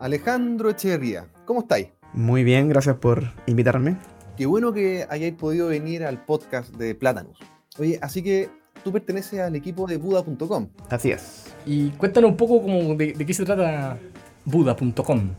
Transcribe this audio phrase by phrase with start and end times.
[0.00, 1.88] Alejandro Echeverría, ¿cómo estáis?
[2.14, 3.98] Muy bien, gracias por invitarme.
[4.34, 7.38] Qué bueno que hayáis podido venir al podcast de Plátanos.
[7.78, 8.48] Oye, así que
[8.82, 10.68] tú perteneces al equipo de Buda.com.
[10.88, 11.54] Así es.
[11.66, 13.98] Y cuéntanos un poco como de, de qué se trata
[14.46, 15.34] Buda.com.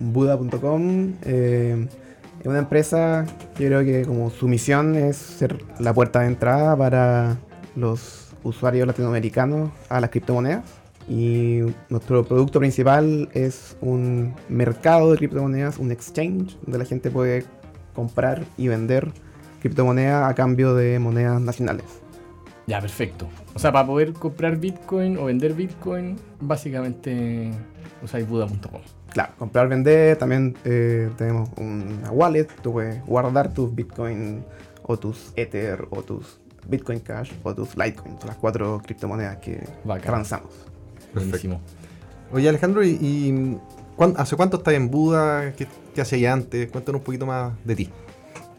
[0.00, 1.88] Buda.com eh,
[2.40, 3.24] es una empresa
[3.56, 7.38] que creo que como su misión es ser la puerta de entrada para
[7.74, 10.83] los usuarios latinoamericanos a las criptomonedas.
[11.08, 17.44] Y nuestro producto principal es un mercado de criptomonedas, un exchange, donde la gente puede
[17.94, 19.12] comprar y vender
[19.60, 21.84] criptomonedas a cambio de monedas nacionales.
[22.66, 23.28] Ya, perfecto.
[23.54, 27.50] O sea, para poder comprar Bitcoin o vender Bitcoin, básicamente
[28.02, 28.80] usáis Buda.com.
[29.12, 34.42] Claro, comprar, vender, también eh, tenemos una wallet, tú puedes guardar tus Bitcoin
[34.82, 39.62] o tus Ether o tus Bitcoin Cash o tus Litecoin, son las cuatro criptomonedas que
[39.84, 40.08] Bacán.
[40.14, 40.73] avanzamos.
[41.14, 41.60] Buenísimo.
[42.32, 43.58] Oye, Alejandro, ¿y, y
[43.96, 45.52] cuán- hace cuánto estás en Buda?
[45.56, 46.70] ¿Qué, qué hacías antes?
[46.70, 47.90] Cuéntanos un poquito más de ti.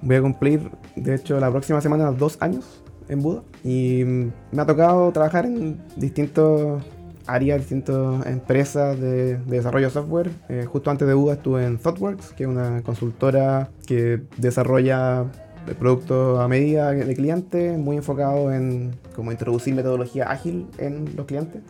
[0.01, 4.65] Voy a cumplir, de hecho, la próxima semana dos años en Buda y me ha
[4.65, 6.81] tocado trabajar en distintos
[7.27, 10.31] áreas, distintas empresas de, de desarrollo de software.
[10.49, 15.25] Eh, justo antes de Buda estuve en ThoughtWorks, que es una consultora que desarrolla
[15.79, 21.61] productos a medida de cliente, muy enfocado en cómo introducir metodología ágil en los clientes.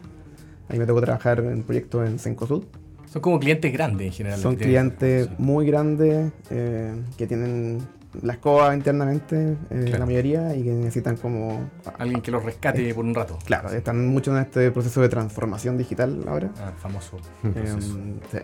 [0.70, 2.64] Ahí me tocó trabajar en proyectos en Cencosud.
[3.08, 4.40] Son como clientes grandes en general.
[4.40, 7.80] Son tienen- clientes muy grandes eh, que tienen
[8.22, 10.00] la escoba internamente, eh, Claro.
[10.00, 11.70] la mayoría, y que necesitan como...
[11.98, 13.38] Alguien que los rescate por un rato.
[13.46, 16.50] Claro, están mucho en este proceso de transformación digital ahora.
[16.60, 17.18] Ah, famoso.
[17.44, 18.38] Eh, sí.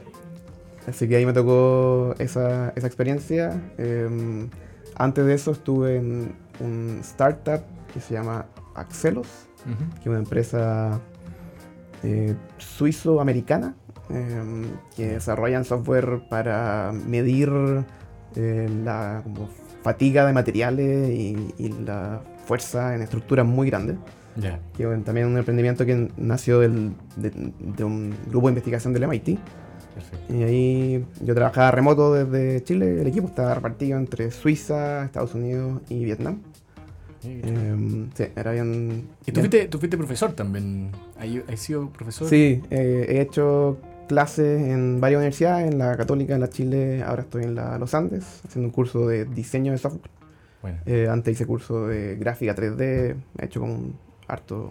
[0.88, 3.62] Así que ahí me tocó esa, esa experiencia.
[3.78, 4.48] Eh,
[4.96, 7.62] antes de eso estuve en un startup
[7.94, 9.28] que se llama Axelos,
[9.96, 11.00] que es una empresa
[12.04, 13.76] eh, suizo-americana
[14.10, 14.64] eh,
[14.96, 17.50] que desarrollan software para medir
[18.36, 19.50] eh, la como,
[19.84, 23.98] fatiga de materiales y, y la fuerza en estructuras muy grandes.
[24.38, 24.59] Ya.
[24.78, 29.04] Que bueno, también un emprendimiento que nació del- de, de un grupo de investigación del
[29.04, 29.38] MIT.
[29.94, 30.34] Perfecto.
[30.34, 35.81] Y ahí yo trabajaba remoto desde Chile, el equipo estaba repartido entre Suiza, Estados Unidos
[35.90, 36.40] y Vietnam.
[37.24, 39.08] Eh, sí, era bien...
[39.26, 40.92] Y tú bien- fuiste, tú fuiste profesor también.
[41.52, 42.28] ¿Has sido profesor?
[42.28, 43.78] Sí, eh, he hecho
[44.08, 47.94] clases en varias universidades, en la Católica, en la Chile, ahora estoy en la Los
[47.94, 50.10] Andes, haciendo un curso de diseño de software.
[50.62, 53.96] Bueno, Eh, antes hice curso de gráfica 3D, he hecho como un
[54.28, 54.70] harto,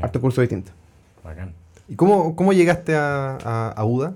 [0.00, 0.70] harto curso distinto.
[1.24, 1.52] bacán.
[1.88, 4.14] ¿Y cómo, cómo llegaste a, a, a Buda?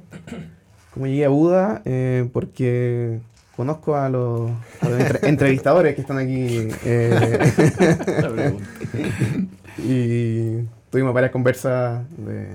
[0.94, 3.20] Como llegué a Buda, eh, porque
[3.56, 7.38] conozco a los, a los entre- entrevistadores que están aquí eh,
[9.78, 10.58] y
[10.90, 12.02] tuvimos varias conversas.
[12.16, 12.46] De,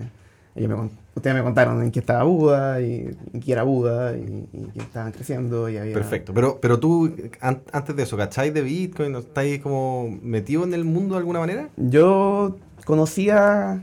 [0.55, 4.15] ellos me con- ustedes me contaron en qué estaba Buda y en qué era Buda
[4.17, 5.69] y, y que estaban creciendo.
[5.69, 6.33] Y había, Perfecto.
[6.33, 9.11] Pero, pero tú, an- antes de eso, ¿cacháis de Bitcoin?
[9.11, 11.69] ¿No ¿Estáis como metido en el mundo de alguna manera?
[11.77, 13.81] Yo conocía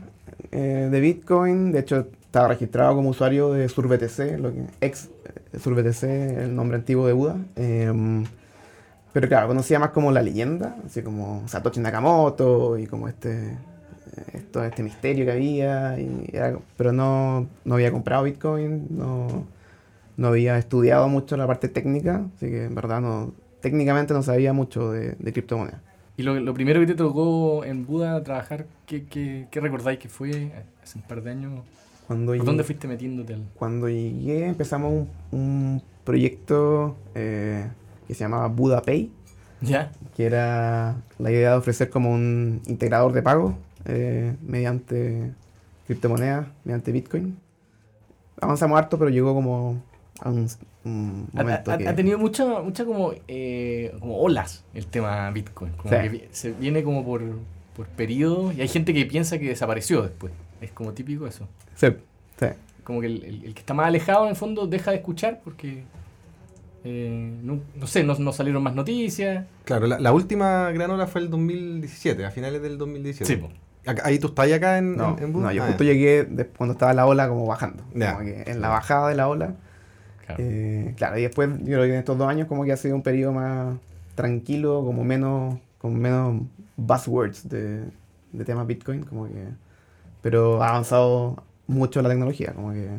[0.51, 5.09] eh, de Bitcoin, de hecho estaba registrado como usuario de SurBTC, lo que, ex
[5.55, 6.03] eh, SurBTC,
[6.43, 7.37] el nombre antiguo de Buda.
[7.55, 8.25] em,
[9.13, 13.57] pero claro, conocía más como la leyenda, así como Satoshi Nakamoto y como este, eh,
[14.33, 19.45] esto, este misterio que había, y era- pero no, no había comprado Bitcoin, no,
[20.17, 24.53] no había estudiado mucho la parte técnica, así que en verdad no, técnicamente no sabía
[24.53, 25.81] mucho de, de criptomonedas.
[26.17, 30.07] Y lo, lo primero que te tocó en Buda trabajar, ¿qué, qué, qué recordáis que
[30.09, 30.51] fue
[30.83, 31.61] hace un par de años?
[32.07, 33.43] Cuando ¿Por llegué- dónde fuiste metiéndote al...?
[33.55, 37.67] Cuando llegué empezamos un, un proyecto eh,
[38.07, 39.11] que se llamaba Buda Pay,
[39.61, 39.91] ¿Ya?
[40.15, 45.31] que era la idea de ofrecer como un integrador de pago eh, mediante
[45.87, 47.37] criptomonedas, mediante Bitcoin.
[48.41, 49.81] Avanzamos harto, pero llegó como
[50.19, 50.47] a un,
[50.83, 51.87] un Ha, momento ha- que...
[51.87, 55.71] ha tenido mucha, mucha como, eh, como olas el tema Bitcoin.
[55.73, 56.09] Como Sí.
[56.09, 57.21] que se viene como por,
[57.75, 60.31] por periodos y hay gente que piensa que desapareció después.
[60.61, 61.47] Es como típico eso.
[61.75, 61.87] Sí,
[62.39, 62.45] sí.
[62.83, 65.41] Como que el, el- el que está más alejado en el fondo deja de escuchar
[65.43, 65.83] porque...
[66.83, 69.45] eh, no, no sé, no, no salieron más noticias.
[69.63, 73.25] Claro, la, la última gran hora fue el 2017, a finales del 2017.
[73.33, 73.49] Sí, po.
[74.03, 75.45] Ahí tú estás acá en, No, en, en Buda?
[75.45, 75.93] no, yo Ah, justo ya.
[75.93, 77.83] llegué de- cuando estaba la ola como bajando.
[77.93, 78.13] Ya.
[78.13, 79.55] Como que en la bajada de la ola
[80.25, 80.43] Claro.
[80.43, 82.95] Eh, claro, y después yo creo que en estos dos años como que ha sido
[82.95, 83.77] un periodo más
[84.15, 86.41] tranquilo, como menos, con menos
[86.77, 87.83] buzzwords de,
[88.31, 89.43] de temas Bitcoin, como que,
[90.25, 92.89] pero ha avanzado mucho la tecnología, como que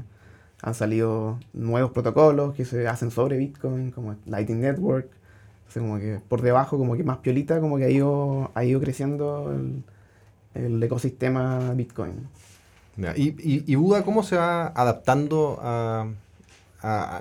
[0.63, 5.09] han salido nuevos protocolos que se hacen sobre Bitcoin, como Lightning Network,
[5.59, 8.79] entonces como que por debajo, como que más piolita, como que ha ido, ha ido
[8.79, 9.83] creciendo el,
[10.55, 12.29] el ecosistema Bitcoin.
[13.17, 16.07] ¿Y, y, Buda cómo se va adaptando a,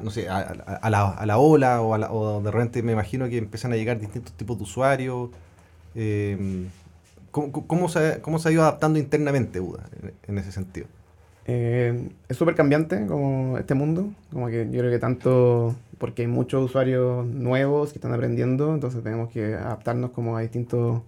[0.04, 3.74] no sé, a, la, a la ola o, a de repente me imagino que empiezan
[3.74, 5.32] a llegar distintos tipos de usuarios.
[5.96, 6.68] Eh,
[7.36, 10.88] ¿cómo, se, ¿Cómo se ha ido adaptando internamente UDA en, en ese sentido?
[11.48, 16.28] Eh, es súper cambiante como este mundo, como que yo creo que tanto porque hay
[16.28, 21.02] muchos usuarios nuevos que están aprendiendo, entonces tenemos que adaptarnos como a distintos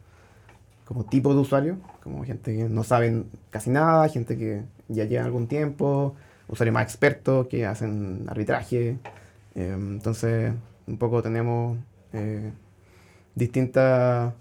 [0.86, 5.26] como tipos de usuarios, como gente que no saben casi nada, gente que ya lleva
[5.26, 6.16] algún tiempo,
[6.48, 8.98] usuarios más expertos que hacen arbitraje,
[9.56, 10.54] eh, entonces
[10.86, 11.78] un poco tenemos
[12.14, 12.52] eh,
[13.36, 14.34] distintas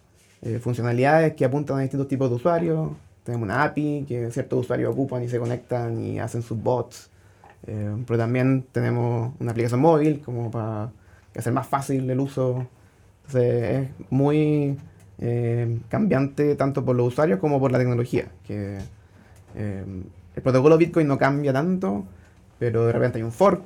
[0.43, 2.91] eh, funcionalidades que apuntan a distintos tipos de usuarios.
[3.25, 7.11] Tenemos una API que ciertos usuarios ocupan y se conectan y hacen sus bots.
[7.67, 10.91] Eh, pero también tenemos una aplicación móvil como para
[11.37, 12.67] hacer más fácil el uso.
[13.27, 14.79] Entonces es muy
[15.19, 18.29] eh, cambiante tanto por los usuarios como por la tecnología.
[18.47, 18.79] Que,
[19.55, 19.85] eh,
[20.35, 22.05] el protocolo Bitcoin no cambia tanto,
[22.59, 23.63] pero de repente hay un fork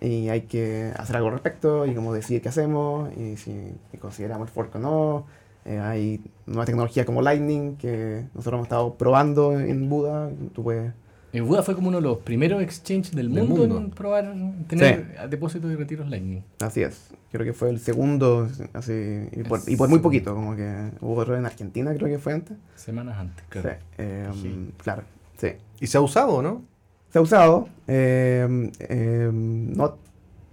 [0.00, 4.48] y hay que hacer algo al respecto y como decidir qué hacemos y si consideramos
[4.48, 5.26] el fork o no.
[5.64, 10.30] Eh, hay nuevas tecnologías como Lightning que nosotros hemos estado probando en Buda.
[10.52, 10.92] Tú puedes
[11.32, 13.78] El Buda fue como uno de los primeros exchanges del Del mundo, mundo.
[13.78, 16.42] en probar en tener depósitos y retiros Lightning.
[16.60, 17.08] Así es.
[17.32, 18.92] Creo que fue el segundo, así,
[19.32, 22.34] y por, y por muy poquito, como que hubo otro en Argentina, creo que fue
[22.34, 22.56] antes.
[22.76, 23.44] Semanas antes.
[23.52, 23.68] Sí,
[23.98, 24.70] eh, Sí.
[24.76, 25.02] Claro,
[25.38, 25.48] sí.
[25.80, 26.62] ¿Y se ha usado, no?
[27.10, 29.96] Se ha usado, eh, eh, no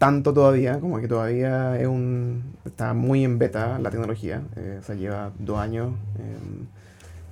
[0.01, 4.83] tanto todavía, como que todavía es un, está muy en beta la tecnología, eh, o
[4.83, 5.93] sea, lleva dos años.
[6.17, 6.65] eh,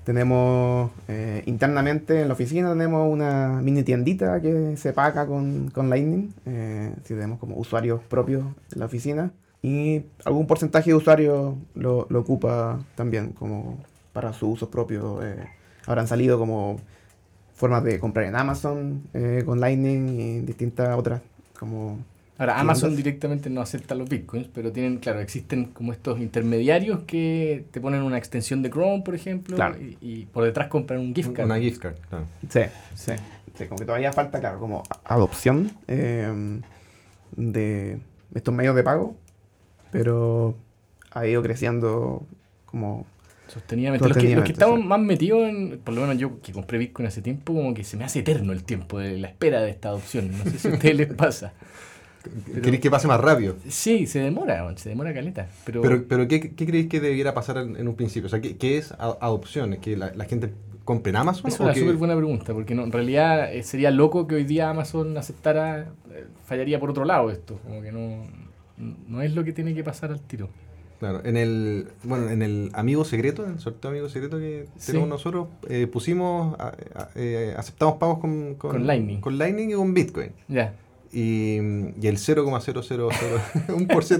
[0.03, 5.89] tenemos eh, internamente en la oficina tenemos una mini tiendita que se paga con, con
[5.89, 8.43] Lightning, eh, si tenemos como usuarios propios
[8.73, 9.31] en la oficina
[9.63, 13.77] y algún porcentaje de usuarios lo, lo ocupa también como
[14.13, 15.23] para su uso propio.
[15.23, 15.47] eh,
[15.87, 16.77] habrán salido como
[17.55, 19.03] formas de comprar en Amazon
[19.45, 21.21] con Lightning y distintas otras
[21.59, 21.97] como
[22.39, 27.65] Ahora, Amazon directamente no acepta los bitcoins, pero tienen, claro, existen como estos intermediarios que
[27.69, 29.75] te ponen una extensión de Chrome, por ejemplo, Claro.
[29.79, 31.45] y, y por detrás compran un gift card.
[31.45, 32.25] Una gift card, claro.
[32.49, 32.61] Sí,
[32.95, 33.11] sí.
[33.57, 36.61] Sí, como que todavía falta, claro, como a- adopción eh,
[37.35, 37.99] de
[38.33, 39.15] estos medios de pago,
[39.91, 40.55] pero
[41.11, 42.25] ha ido creciendo
[42.65, 43.05] como...
[43.47, 44.07] Sostenidamente.
[44.07, 44.85] Los que, los que Sostenidamente, estamos sí.
[44.87, 47.97] más metidos en, por lo menos yo que compré Bitcoin hace tiempo, como que se
[47.97, 50.29] me hace eterno el tiempo de la espera de esta adopción.
[50.31, 51.53] No sé si a ustedes les pasa.
[52.23, 53.55] Pero- ¿Queréis que pase más rápido?
[53.67, 55.47] Sí, se demora, se demora caleta.
[55.65, 58.27] Pero, Pero, pero ¿qué, qué creéis que debiera pasar en, en un principio?
[58.27, 59.73] O sea, ¿qué, qué es adopción?
[59.73, 60.51] ¿Es que la, la gente
[60.83, 61.47] compre en Amazon?
[61.49, 64.69] es una súper buena pregunta, porque no, en realidad eh, sería loco que hoy día
[64.69, 67.59] Amazon aceptara, eh, fallaría por otro lado esto.
[67.63, 68.23] Como que no,
[69.07, 70.49] no es lo que tiene que pasar al tiro.
[70.99, 74.87] Claro, en el, bueno, en el amigo secreto, en el sorteo amigo secreto que Sí.
[74.87, 76.57] tenemos nosotros, eh, pusimos,
[77.15, 79.21] eh, aceptamos pagos con, Con Lightning.
[79.21, 80.31] Con Lightning y con Bitcoin.
[80.49, 80.73] Ya.
[81.11, 81.57] Y,
[81.99, 82.59] y el 0,000,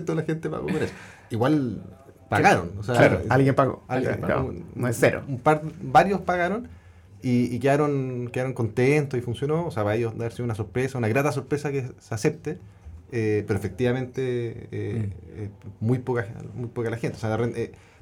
[0.06, 0.94] de la gente pagó por eso.
[1.30, 1.84] Igual
[2.30, 2.72] pagaron.
[2.80, 3.84] O sea, Claro, alguien pagó.
[3.88, 4.54] alguien Claro, pagó.
[4.76, 5.24] no es cero.
[5.28, 6.68] Un par, varios pagaron
[7.22, 9.66] y, y quedaron, quedaron contentos y funcionó.
[9.68, 12.58] O sea, para ellos darse una sorpresa, una grata sorpresa que se acepte.
[13.12, 15.50] eh, pero efectivamente, eh, eh,
[15.80, 17.18] muy, poca, muy poca la gente.
[17.18, 17.38] O sea,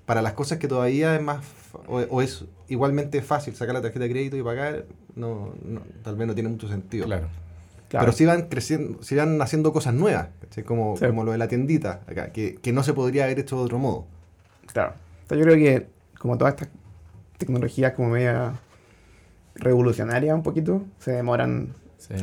[0.06, 1.44] para las cosas que todavía es más
[1.88, 4.86] o, o es igualmente fácil sacar la tarjeta de crédito y pagar,
[5.16, 7.06] no, no- tal vez no tiene mucho sentido.
[7.06, 7.28] Claro.
[7.90, 8.06] Claro.
[8.06, 10.64] Pero sí van creciendo, sí van haciendo cosas nuevas, ¿cachai?
[10.64, 11.06] Como, Sí.
[11.08, 13.80] como lo de la tiendita acá, que, que no se podría haber hecho de otro
[13.80, 14.06] modo.
[14.74, 14.94] Claro.
[15.22, 15.88] Entonces yo creo que
[16.20, 16.70] como todas estas
[17.38, 18.54] tecnologías como media
[19.56, 21.74] revolucionarias un poquito, se demoran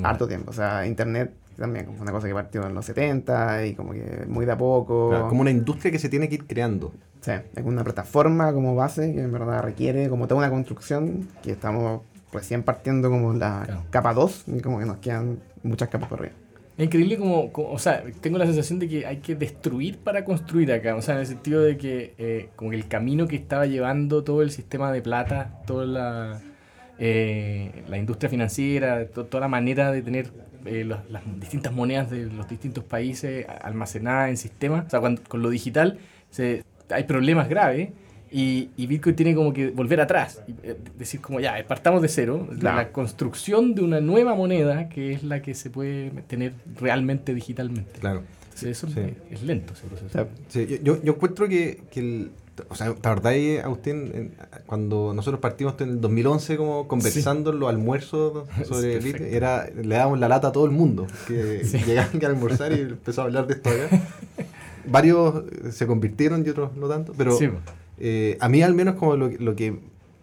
[0.03, 0.51] harto tiempo.
[0.51, 4.25] O sea, Internet también como una cosa que partió en los 70 y como que
[4.29, 5.11] muy de a poco.
[5.11, 6.93] Claro, como una industria que se tiene que ir creando.
[7.21, 11.53] Sí, es una plataforma como base que en verdad requiere como toda una construcción que
[11.53, 12.03] estamos
[12.35, 13.83] recién partiendo como la Claro.
[13.91, 16.35] capa 2 y como que nos quedan muchas capas por arriba.
[16.77, 20.25] Es increíble como, como- o sea, tengo la sensación de que hay que destruir para
[20.25, 23.37] construir acá, o sea, en el sentido de que eh, como que el camino que
[23.37, 26.41] estaba llevando todo el sistema de plata, toda la,
[26.99, 30.31] eh, la industria financiera, to- toda la manera de tener
[30.67, 35.23] eh, los- las distintas monedas de los distintos países almacenadas en sistemas, o sea, cuando-
[35.29, 35.99] con lo digital
[36.31, 37.91] se, hay problemas graves.
[38.37, 42.09] Y, y Bitcoin tiene como que volver atrás, y, eh, decir como ya, partamos de
[42.09, 42.79] cero, Claro.
[42.79, 48.01] la construcción de una nueva moneda que es la que se puede tener realmente digitalmente.
[48.01, 48.23] Claro.
[48.47, 49.01] Entonces, eso Sí.
[49.31, 50.07] es, es lento ese proceso.
[50.07, 52.31] O sea, Sí, yo, yo, encuentro que, que el,
[52.69, 54.35] o sea, ¿te acordás, Agustín, en-
[54.67, 59.69] cuando nosotros partimos en el 2011 como conversando en los almuerzos sobre Sí, Bitcoin, era,
[59.71, 61.79] le dábamos la lata a todo el mundo, que Sí.
[61.87, 63.71] llegaban a almorzar y empezó a hablar de esto.
[64.87, 67.49] Varios se convirtieron y otros no tanto, pero Sí,
[67.99, 69.79] eh, a mí al menos como lo, lo que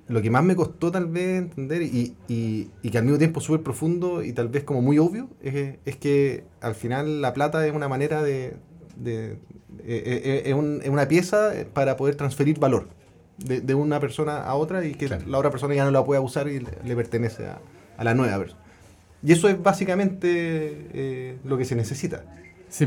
[0.07, 3.39] lo que más me costó tal vez entender y, y, y que al mismo tiempo
[3.39, 7.65] súper profundo y tal vez como muy obvio es, es que al final la plata
[7.65, 8.55] es una manera de...
[8.97, 9.37] de-
[9.83, 12.89] eh, eh, es, un- es una pieza para poder transferir valor
[13.37, 15.23] de, de una persona a otra y que Claro.
[15.27, 17.61] la otra persona ya no la pueda usar y le, le pertenece a,
[17.97, 18.59] a la nueva persona.
[19.23, 20.27] Y eso es básicamente
[20.93, 22.25] eh, lo que se necesita.
[22.67, 22.85] Sí.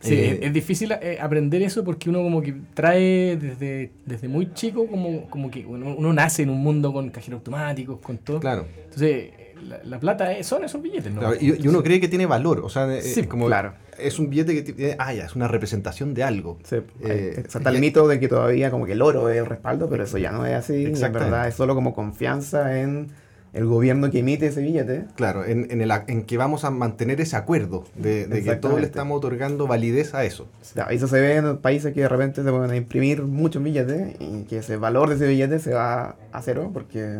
[0.00, 4.28] Sí, Eh, es, es difícil eh, aprender eso porque uno como que trae desde, desde
[4.28, 8.18] muy chico como, como que uno, uno nace en un mundo con cajeros automáticos, con
[8.18, 8.38] todo.
[8.40, 8.66] Claro.
[8.84, 9.30] Entonces,
[9.66, 11.20] la, la plata es- son esos billetes, ¿no?
[11.20, 13.72] Claro, y, y uno cree que tiene valor, o sea, eh, Sí, como claro.
[13.98, 16.58] es un billete que tiene, ah, ya, es una representación de algo.
[16.64, 19.88] Sí, Eh, está el mito de que todavía como que el oro es el respaldo,
[19.88, 20.84] pero eso ya no es así.
[20.84, 23.08] En verdad es solo como confianza en
[23.56, 25.04] el gobierno que emite ese billete.
[25.16, 28.56] Claro, en, en, el, a- en que vamos a mantener ese acuerdo de, de que
[28.56, 30.46] todos le estamos otorgando validez a eso.
[30.90, 34.58] Eso se ve en países que de repente se pueden imprimir muchos billetes y que
[34.58, 37.18] ese valor de ese billete se va a cero porque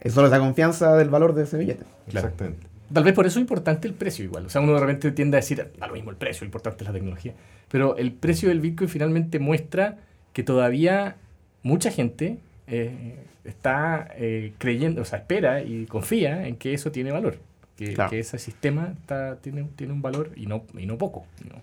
[0.00, 1.84] es solo esa confianza del valor de ese billete.
[2.08, 2.28] Claro.
[2.28, 2.66] Exactamente.
[2.92, 4.46] Tal vez por eso es importante el precio igual.
[4.46, 6.82] O sea, uno de repente tiende a decir, da lo mismo el precio, lo importante
[6.82, 7.34] es la tecnología.
[7.70, 9.98] Pero el precio del Bitcoin finalmente muestra
[10.32, 11.16] que todavía
[11.62, 12.38] mucha gente
[12.70, 17.38] eh, está eh, creyendo, o sea, espera y confía en que eso tiene valor.
[17.76, 18.10] Que, Claro.
[18.10, 21.24] que ese sistema está, tiene, tiene un valor y no, y no poco.
[21.48, 21.56] ¿no?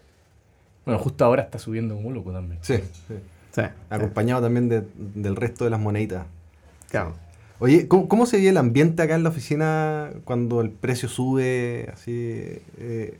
[0.86, 2.60] Bueno, justo ahora está subiendo como loco también.
[2.64, 2.84] Sí, sí.
[3.08, 3.14] Sí,
[3.52, 3.62] sí.
[3.90, 6.26] acompañado también de- del resto de las moneditas.
[6.90, 7.14] Claro.
[7.60, 11.90] Oye, ¿cómo, cómo se ve el ambiente acá en la oficina cuando el precio sube?
[11.94, 12.12] Así,
[12.78, 13.18] eh,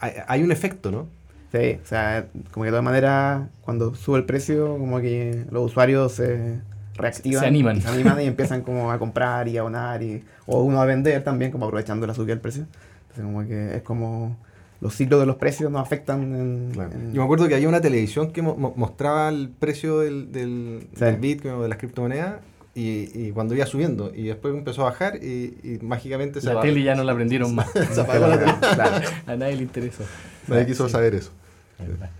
[0.00, 1.06] hay, hay un efecto, ¿no?
[1.52, 5.66] Sí, o sea, como que de todas maneras, cuando sube el precio, como que los
[5.66, 6.60] usuarios se
[6.94, 7.40] reactivan.
[7.40, 7.76] Se animan.
[7.78, 10.84] y Se animan y empiezan como a comprar y a donar, y, o uno a
[10.86, 12.66] vender también, como aprovechando la subida del precio.
[13.02, 14.36] Entonces como que es como
[14.80, 16.70] los ciclos de los precios nos afectan en...
[16.72, 16.90] Claro.
[16.92, 20.32] en- Yo me acuerdo que había una televisión que mo- mo- mostraba el precio del,
[20.32, 21.04] del, Sí.
[21.04, 22.36] del Bitcoin o de las criptomonedas
[22.74, 26.52] y, y cuando iba subiendo y después empezó a bajar y, y mágicamente se La
[26.54, 26.66] apagó.
[26.68, 27.70] tele ya no la prendieron más.
[27.70, 28.52] Se apagó la tele.
[28.74, 29.06] Claro.
[29.26, 30.02] A nadie le interesó.
[30.48, 31.30] Nadie quiso saber eso.
[31.78, 32.10] Verdad.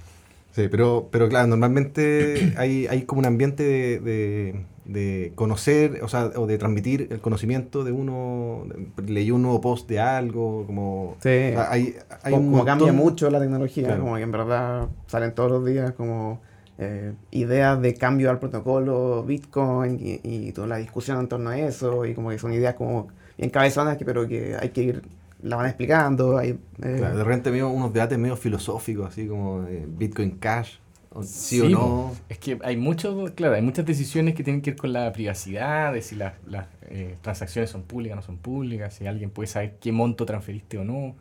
[0.53, 6.09] Sí, pero, pero claro, normalmente hay, hay como un ambiente de, de- de conocer, o
[6.09, 8.65] sea, o de transmitir el conocimiento de uno.
[9.07, 11.17] leí un nuevo post de algo, como.
[11.23, 11.29] Sí.
[11.29, 14.03] Hay, hay como, cambia mucho la tecnología, Claro.
[14.03, 16.41] como que en verdad salen todos los días como
[16.79, 21.59] eh, ideas de cambio al protocolo Bitcoin y, y toda la discusión en torno a
[21.59, 23.07] eso, y como que son ideas como
[23.39, 25.03] bien cabezonas, que, pero que hay que ir,
[25.43, 26.39] la van explicando.
[26.39, 26.59] Hay, eh,
[26.99, 30.77] Claro, de repente medio, unos debates medio filosóficos, así como eh, Bitcoin Cash,
[31.11, 32.13] o sí, o no.
[32.29, 35.93] Es que hay muchos, claro, hay muchas decisiones que tienen que ver con la privacidad,
[35.93, 39.47] de si las, las eh, transacciones son públicas o no son públicas, si alguien puede
[39.49, 41.15] saber qué monto transferiste o no.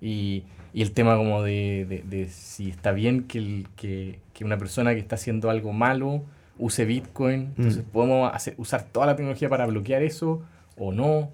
[0.00, 4.44] Y, y el tema como de, de- de si está bien que, el- que, que
[4.44, 6.22] una persona que está haciendo algo malo
[6.58, 7.52] use Bitcoin.
[7.56, 7.88] Entonces, Mm.
[7.90, 10.42] ¿podemos hacer, usar toda la tecnología para bloquear eso
[10.76, 11.30] o no?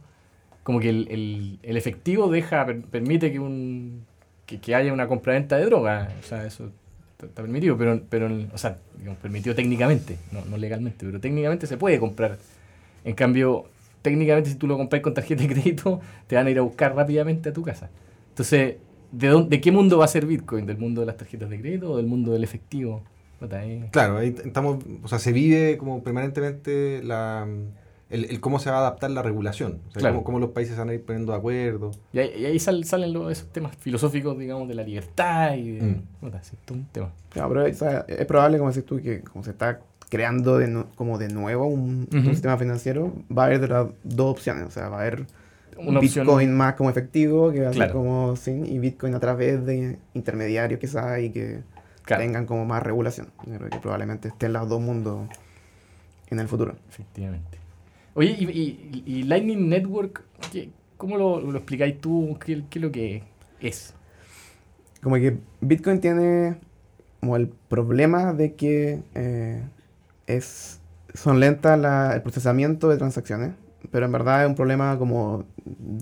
[0.70, 4.04] Como que el, el- efectivo deja, per- permite que, un,
[4.46, 6.12] que, que haya una compraventa de droga.
[6.20, 6.70] O sea, eso
[7.18, 11.76] está, permitido, pero, pero o sea, digamos, permitido técnicamente, no, no legalmente, pero técnicamente se
[11.76, 12.38] puede comprar.
[13.04, 13.64] En cambio,
[14.00, 16.94] técnicamente si tú lo compras con tarjeta de crédito, te van a ir a buscar
[16.94, 17.90] rápidamente a tu casa.
[18.28, 18.76] Entonces,
[19.10, 20.66] ¿de, dónde, de qué mundo va a ser Bitcoin?
[20.66, 23.02] ¿Del mundo de las tarjetas de crédito o del mundo del efectivo?
[23.50, 23.88] Eh.
[23.90, 27.48] Claro, ahí estamos, o sea, se vive como permanentemente la,
[28.10, 30.14] el, el cómo se va a adaptar la regulación, o sea, Claro.
[30.16, 31.92] cómo, cómo los países se van a ir poniendo de acuerdo.
[32.12, 35.72] Y ahí, y ahí sal- salen los, esos temas filosóficos, digamos, de la libertad y
[35.78, 35.82] de...
[35.82, 36.02] Mm.
[36.64, 37.12] todo un tema.
[37.32, 41.28] Pero es probable, como decís tú, que como se está creando de nu- como de
[41.28, 44.64] nuevo un, sistema financiero, va a haber de las dos opciones.
[44.64, 45.26] O sea, va a haber
[45.78, 47.92] Una opción- Bitcoin más como efectivo, que va a ser Claro.
[47.94, 51.60] como sin, y Bitcoin a través de intermediarios quizás y que
[52.02, 53.28] Claro, tengan como más regulación.
[53.46, 55.28] Yo creo que probablemente estén los dos mundos
[56.28, 56.74] en el futuro.
[56.88, 57.59] efectivamente.
[58.14, 62.36] Oye, y, y- y Lightning Network, ¿qué- ¿cómo lo, lo explicáis tú?
[62.44, 63.22] ¿Qué, qué es lo que
[63.60, 63.94] es?
[65.02, 66.56] Como que Bitcoin tiene
[67.20, 69.62] como el problema de que eh,
[70.26, 70.80] es,
[71.14, 73.52] son lentas la- el procesamiento de transacciones,
[73.90, 75.44] pero en verdad es un problema como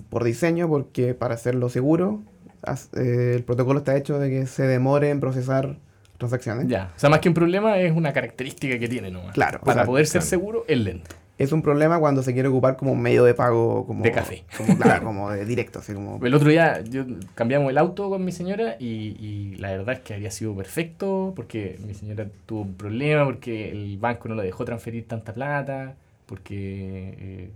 [0.09, 2.23] por diseño, porque para hacerlo seguro,
[2.63, 5.79] as- eh, el protocolo está hecho de que se demore en procesar
[6.19, 6.67] transacciones.
[6.69, 9.35] Ya, o sea, más que un problema es una característica que tiene nomás.
[9.35, 10.27] Claro, Para o sea, poder ser claro.
[10.31, 11.15] seguro es lento.
[11.39, 14.45] Es un problema cuando se quiere ocupar como un medio de pago como De café.
[14.57, 17.05] como, claro, como de directo, así como El otro día yo
[17.37, 18.87] cambiamos el auto con mi señora y,
[19.19, 23.71] y la verdad es que habría sido perfecto porque mi señora tuvo un problema porque
[23.71, 25.95] el banco no le dejó transferir tanta plata,
[26.27, 27.51] porque eh,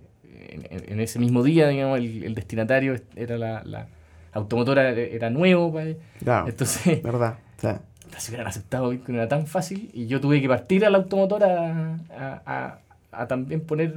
[0.89, 3.89] en, ese mismo día, digamos, el, el destinatario era la, la
[4.33, 5.75] automotora, era nuevo.
[6.23, 7.39] claro, Entonces, verdad.
[7.59, 7.81] sea,
[8.19, 11.99] si hubieran aceptado Bitcoin era tan fácil y yo tuve que partir a la automotora
[12.17, 12.79] a, a-
[13.13, 13.95] a también poner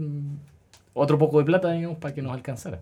[0.94, 2.80] otro poco de plata, digamos, para que nos alcanzara.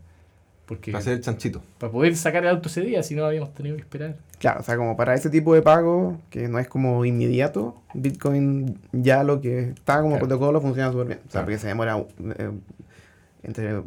[0.65, 1.61] Porque Para hacer el chanchito.
[1.77, 4.15] para poder sacar el auto ese día, si no habíamos tenido que esperar.
[4.39, 8.77] Claro, o sea, como para ese tipo de pago, que no es como inmediato, Bitcoin
[8.93, 10.27] ya lo que está como Claro.
[10.27, 11.19] protocolo funciona súper bien.
[11.19, 11.45] O sea, Claro.
[11.45, 11.97] porque se demora
[12.37, 12.51] eh,
[13.43, 13.81] entre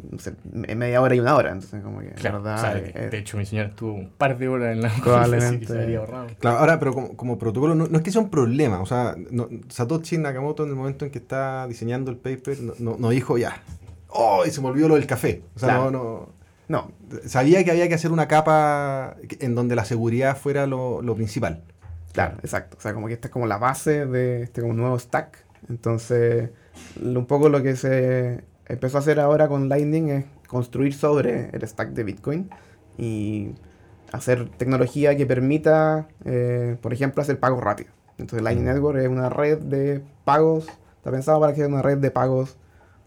[0.53, 1.51] media hora y una hora.
[1.51, 4.47] Entonces, como que, Claro, o sea, es- de hecho, mi señora estuvo un par de
[4.47, 5.47] horas en la Probablemente.
[5.47, 6.27] así que se habría ahorrado.
[6.39, 8.79] Claro, ahora, pero como, como protocolo, no, no es que sea un problema.
[8.81, 12.73] O sea, no- Satoshi Nakamoto, en el momento en que está diseñando el paper, no,
[12.79, 13.61] no- no dijo ya.
[14.09, 14.43] ¡Oh!
[14.45, 15.41] Y se me olvidó lo del café.
[15.55, 15.91] O sea, Claro.
[15.91, 16.29] no,
[16.69, 16.91] no.
[17.09, 21.15] no, Sabía que había que hacer una capa en donde la seguridad fuera lo, lo
[21.15, 21.63] principal.
[22.13, 22.77] Claro, exacto.
[22.77, 25.45] O sea, como que esta es como la base de este como nuevo stack.
[25.69, 26.49] Entonces,
[27.01, 31.49] lo- un poco lo que se empezó a hacer ahora con Lightning es construir sobre
[31.51, 32.49] el stack de Bitcoin
[32.97, 33.51] y
[34.11, 37.93] hacer tecnología que permita, eh, por ejemplo, hacer pagos rápidos.
[38.17, 41.97] Entonces, Lightning Network es una red de pagos, está pensado para que sea una red
[41.97, 42.57] de pagos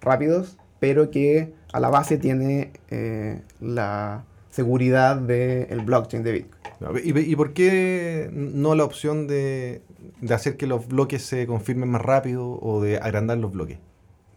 [0.00, 6.60] rápidos, pero que a la base tiene eh, la seguridad del blockchain de Bitcoin.
[7.04, 9.82] ¿Y, y por qué no la opción de,
[10.20, 13.78] de hacer que los bloques se confirmen más rápido o de agrandar los bloques?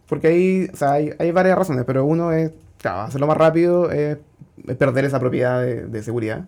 [0.08, 4.18] Porque hay, o sea, hay, varias razones, pero uno es, claro, hacerlo más rápido es,
[4.78, 6.46] perder esa propiedad de, seguridad.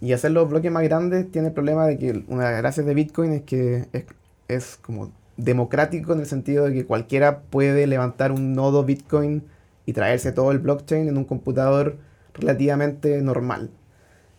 [0.00, 2.86] Y hacer los bloques más grandes tiene el problema de que una de las gracias
[2.86, 4.04] de Bitcoin es que es,
[4.48, 9.42] es como democrático en el sentido de que cualquiera puede levantar un nodo Bitcoin
[9.86, 11.96] y traerse todo el blockchain en un computador
[12.34, 13.70] relativamente normal.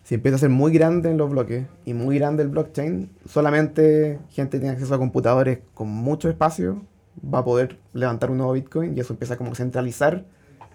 [0.04, 4.18] Si empieza a ser muy grande en los bloques y muy grande el blockchain, solamente
[4.30, 6.82] gente tiene acceso a computadores con mucho espacio
[7.22, 10.24] va a poder levantar un nuevo Bitcoin y eso empieza como a centralizar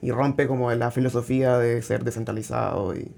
[0.01, 3.11] y rompe como la filosofía de ser descentralizado y,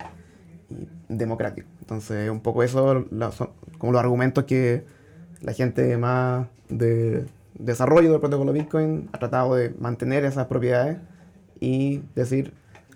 [1.09, 1.67] democrático.
[1.81, 4.85] Entonces, un poco eso, la- son como los argumentos que
[5.41, 7.25] la gente más de
[7.55, 10.97] desarrollo del protocolo Bitcoin ha tratado de mantener esas propiedades
[11.59, 12.53] y decir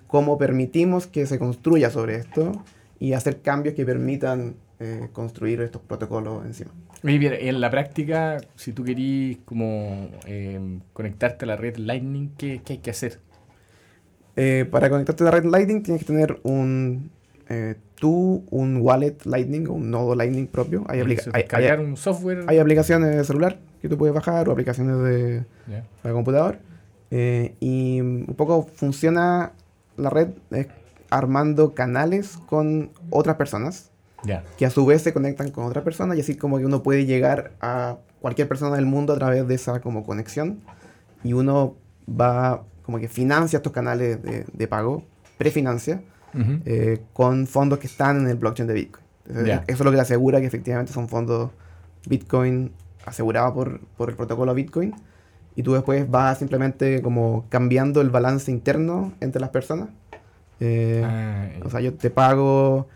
[0.07, 2.51] cómo permitimos que se construya sobre esto
[2.99, 6.71] y hacer cambios que permitan eh, construir estos protocolos encima.
[7.03, 12.29] Oye, Pierre, en la práctica, si tú querís como eh, conectarte a la red Lightning,
[12.37, 13.19] ¿qué, qué hay que hacer?
[14.35, 17.11] Eh, para conectarte a la red Lightning tienes que tener un
[17.49, 20.83] eh, tú un wallet Lightning o un nodo Lightning propio.
[20.89, 20.99] Hay,
[21.33, 22.43] hay- hay- un software.
[22.47, 25.43] hay aplicaciones de celular que tú puedes bajar o aplicaciones de
[26.01, 26.59] para computador.
[27.09, 29.53] Eh, y un poco funciona
[29.95, 30.29] la red
[31.09, 33.91] armando canales con otras personas
[34.27, 34.43] Ya.
[34.57, 37.05] que a su vez se conectan con otras personas y así como que uno puede
[37.05, 40.59] llegar a cualquier persona del mundo a través de esa como conexión
[41.23, 41.75] y uno
[42.09, 45.03] va como que financia estos canales de, de pago,
[45.37, 46.01] prefinancia,
[46.33, 46.59] Ujú.
[46.65, 49.05] eh, con fondos que están en el blockchain de Bitcoin.
[49.27, 49.63] Entonces, Ya.
[49.67, 51.51] Eso es lo que le asegura que efectivamente son fondos
[52.07, 52.71] Bitcoin
[53.05, 54.93] asegurados por, por el protocolo Bitcoin
[55.55, 59.89] y tú después vas simplemente como cambiando el balance interno entre las personas.
[60.59, 62.87] Eh, Ah, o sea, yo te pago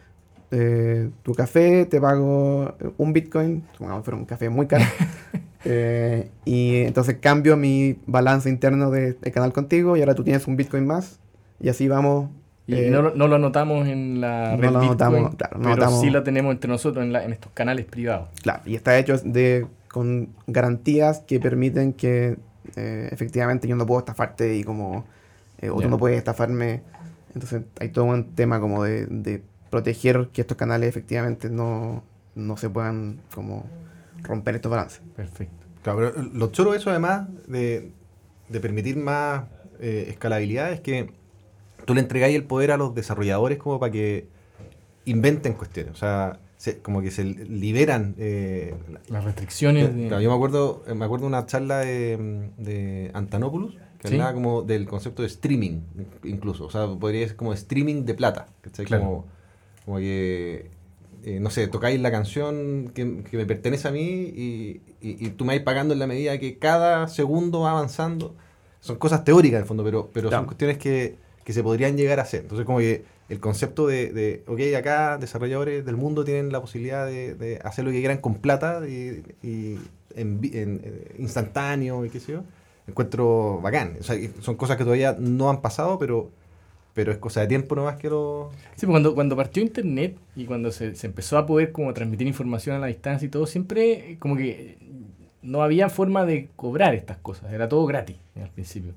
[0.51, 4.83] eh, tu café, te pago un Bitcoin, supongamos fuera un café muy caro.
[5.65, 10.47] eh, y entonces cambio mi balance interno de, de canal contigo y ahora tú tienes
[10.47, 11.19] un Bitcoin más.
[11.59, 12.29] Y así vamos.
[12.67, 15.57] y eh, no, lo- no lo anotamos en la no red lo Bitcoin, anotamos, claro,
[15.57, 18.29] no pero anotamos- sí lo tenemos entre nosotros en, la- en estos canales privados.
[18.41, 22.37] Claro, y está hecho de, con garantías que permiten que
[22.75, 25.05] eh, efectivamente yo no puedo estafarte y como
[25.61, 25.83] eh, o Ya.
[25.85, 26.81] tú no puedes estafarme.
[27.33, 32.03] Entonces hay todo un tema como de, de proteger que estos canales efectivamente no,
[32.35, 33.65] no se puedan como
[34.21, 35.01] romper estos balances.
[35.15, 35.55] Perfecto.
[35.81, 37.91] Claro, pero lo choro eso además de,
[38.49, 39.45] de permitir más
[39.79, 41.11] eh, escalabilidad es que
[41.85, 44.27] tú le entregáis el poder a los desarrolladores como para que
[45.05, 45.93] inventen cuestiones.
[45.93, 48.13] O sea, se- como que se liberan.
[48.19, 48.75] eh,
[49.07, 50.07] Las restricciones de...
[50.07, 54.13] claro, yo me acuerdo, eh, me acuerdo una charla de, de Antanopoulos que Sí.
[54.15, 55.81] hablaba como del concepto de streaming,
[56.23, 56.65] incluso.
[56.65, 58.47] O sea, podría ser como streaming de plata.
[58.61, 58.85] ¿cachai?
[58.85, 59.03] Claro.
[59.03, 59.25] Como,
[59.85, 60.69] como que,
[61.23, 64.01] eh, no sé, tocáis la canción que, que me pertenece a mí
[64.35, 68.35] y, y- y tú me vais pagando en la medida que cada segundo va avanzando.
[68.79, 70.45] Son cosas teóricas en el fondo, pero, pero son Claro.
[70.47, 72.41] cuestiones que, que se podrían llegar a hacer.
[72.41, 77.05] Entonces, como que el concepto de, de, ok, acá desarrolladores del mundo tienen la posibilidad
[77.05, 79.77] de, de hacer lo que quieran con plata y, y
[80.15, 82.43] en, vi- en, eh, instantáneo y qué sé yo,
[82.87, 83.97] encuentro bacán.
[83.99, 86.31] O sea, son cosas que todavía no han pasado, pero,
[86.93, 88.51] pero es cosa de tiempo nomás que lo...
[88.75, 92.27] Sí, pues cuando, cuando partió Internet y cuando se, se empezó a poder como transmitir
[92.27, 94.77] información a la distancia y todo, siempre eh, como que
[95.41, 98.93] no había forma de cobrar estas cosas, era todo gratis al principio.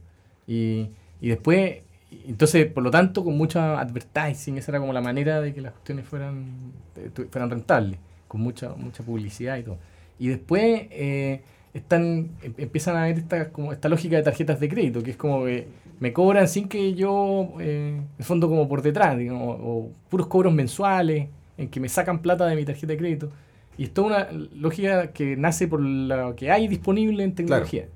[0.46, 0.88] Y,
[1.20, 1.78] y después,
[2.26, 5.72] entonces, por lo tanto, con mucha advertising, esa era como la manera de que las
[5.72, 9.78] cuestiones fueran, eh, fueran rentables, con mucha, mucha publicidad y todo.
[10.18, 11.40] Y después, eh,
[11.72, 15.16] están em- empiezan a ver esta, como esta lógica de tarjetas de crédito, que es
[15.16, 15.66] como que
[16.00, 20.52] me cobran sin que yo, eh, el fondo como por detrás, digamos, o puros cobros
[20.52, 23.28] mensuales, en que me sacan plata de mi tarjeta de crédito.
[23.78, 27.86] Y es toda una lógica que nace por lo que hay disponible en tecnología.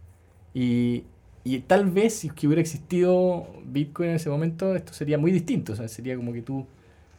[0.55, 1.05] Y,
[1.45, 5.73] y tal vez si que hubiera existido Bitcoin en ese momento, esto sería muy distinto.
[5.73, 6.67] O sea, sería como que tú,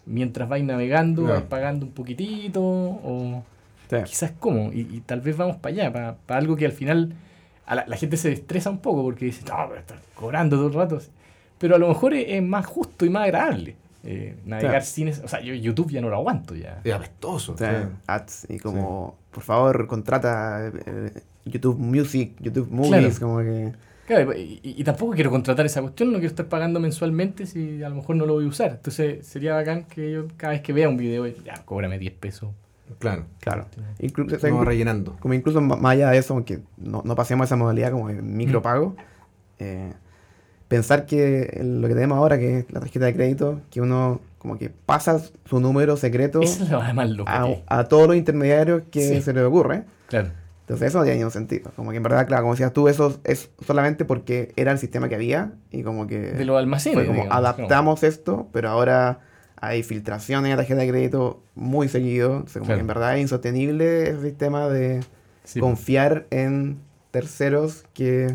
[0.05, 1.45] mientras vais navegando, Claro.
[1.49, 3.43] pagando un poquitito, o
[3.89, 3.95] Sí.
[4.05, 4.71] quizás cómo.
[4.73, 7.13] Y, y tal vez vamos para allá, para, para algo que al final
[7.69, 10.67] a la, la gente se estresa un poco porque dice, no, pero estás cobrando todo
[10.67, 10.99] el rato.
[11.57, 14.85] Pero a lo mejor es, es más justo y más agradable eh, navegar Claro.
[14.85, 15.23] sin eso.
[15.25, 16.81] O sea, yo YouTube ya no lo aguanto ya.
[16.83, 17.53] Es apestoso.
[17.53, 21.11] O sea, ads y como, por favor, contrata eh,
[21.45, 23.19] YouTube Music, YouTube Movies, Claro.
[23.19, 23.71] como que...
[24.07, 27.83] Claro, y, y- y tampoco quiero contratar esa cuestión, no quiero estar pagando mensualmente si
[27.83, 28.71] a lo mejor no lo voy a usar.
[28.71, 32.49] Entonces sería bacán que yo cada vez que vea un video, ya, cóbrame 10 pesos.
[32.97, 33.25] Claro.
[33.39, 33.65] Claro.
[33.99, 35.15] Inclu- o sea, Vamos inclu- rellenando.
[35.19, 38.21] como incluso más allá de eso, aunque no, no pasemos a esa modalidad como de
[38.21, 38.95] micropago,
[39.59, 39.93] eh,
[40.67, 44.57] pensar que lo que tenemos ahora, que es la tarjeta de crédito, que uno como
[44.57, 47.31] que pasa su número secreto Esa es más loca.
[47.31, 47.63] a, hay.
[47.67, 49.21] a todos los intermediarios que Sí.
[49.21, 49.83] se le ocurre.
[50.07, 50.29] Claro.
[50.61, 51.71] Entonces eso no tiene ningún sentido.
[51.75, 55.09] Como que en verdad, claro, como decías tú, eso es solamente porque era el sistema
[55.09, 56.95] que había y como que De los almacenes.
[56.95, 59.19] fue como digamos, adaptamos esto, pero ahora
[59.61, 62.45] hay filtraciones de tarjeta de crédito muy seguido.
[62.53, 62.75] Como Claro.
[62.75, 65.01] que en verdad es insostenible ese sistema de
[65.43, 65.59] Sí.
[65.59, 66.77] confiar en
[67.11, 68.33] terceros que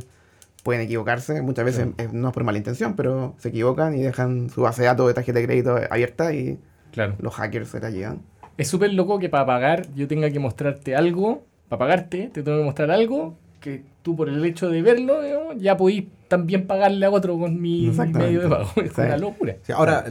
[0.62, 1.40] pueden equivocarse.
[1.42, 2.10] Muchas veces Claro.
[2.12, 5.14] no es por mala intención, pero se equivocan y dejan su base de datos de
[5.14, 6.58] tarjeta de crédito abierta y
[6.92, 7.14] Claro.
[7.20, 8.22] los hackers se la llevan.
[8.56, 12.58] Es súper loco que para pagar yo tenga que mostrarte algo, para pagarte, te tengo
[12.58, 17.06] que mostrar algo que tú por el hecho de verlo, digamos, ya podís también pagarle
[17.06, 18.70] a otro con mi medio de pago.
[18.82, 19.56] Es una locura.
[19.62, 20.04] Sí, ahora,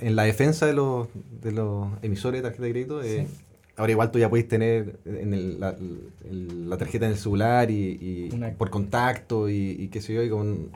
[0.00, 1.08] en la defensa de los,
[1.42, 3.26] de los emisores de tarjeta de crédito, eh,
[3.78, 5.70] ahora igual tú ya puedes tener en el- la,
[6.30, 7.98] el- la tarjeta en el celular y,
[8.30, 10.68] y Una- por contacto y, y qué sé yo, y con...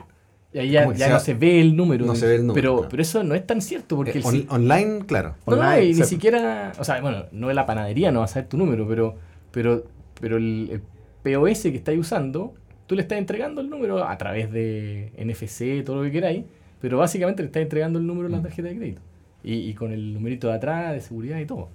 [0.51, 2.05] Y ahí ya, ya sea- no se ve el número.
[2.05, 2.89] no se ve el número, Pero, claro.
[2.89, 5.35] pero eso no es tan cierto porque eh, el on- si- online, claro.
[5.45, 8.25] No, no, Online, y ni siquiera, o sea, bueno, no es la panadería, no va
[8.25, 9.15] a saber tu número, pero,
[9.51, 9.83] pero,
[10.19, 10.81] pero el, el
[11.33, 12.53] POS que estáis usando,
[12.87, 16.45] tú le estás entregando el número a través de NFC, todo lo que queráis,
[16.79, 18.43] pero básicamente le estás entregando el número a la Mm.
[18.43, 19.01] tarjeta de crédito.
[19.43, 21.69] Y, y con el numerito de atrás, de seguridad y todo.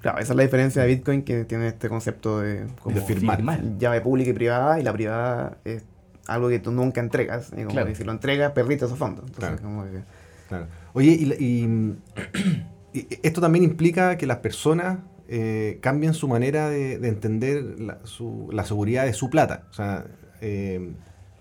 [0.00, 3.42] Claro, esa es la diferencia de Bitcoin que tiene este concepto de, como De firmar.
[3.78, 5.84] llave pública y privada y la privada es
[6.28, 7.50] algo que tú nunca entregas.
[7.52, 7.86] Y como Claro.
[7.88, 9.24] que si lo entregas, perdiste esos fondos.
[9.26, 9.62] Entonces, Claro.
[9.62, 10.02] como que-
[10.48, 10.66] Claro.
[10.92, 11.94] Oye, y, la- y-
[12.94, 17.98] y esto también implica que las personas eh, cambien su manera de, de entender la,
[18.04, 19.64] su- la seguridad de su plata.
[19.70, 20.06] O sea,
[20.40, 20.92] eh,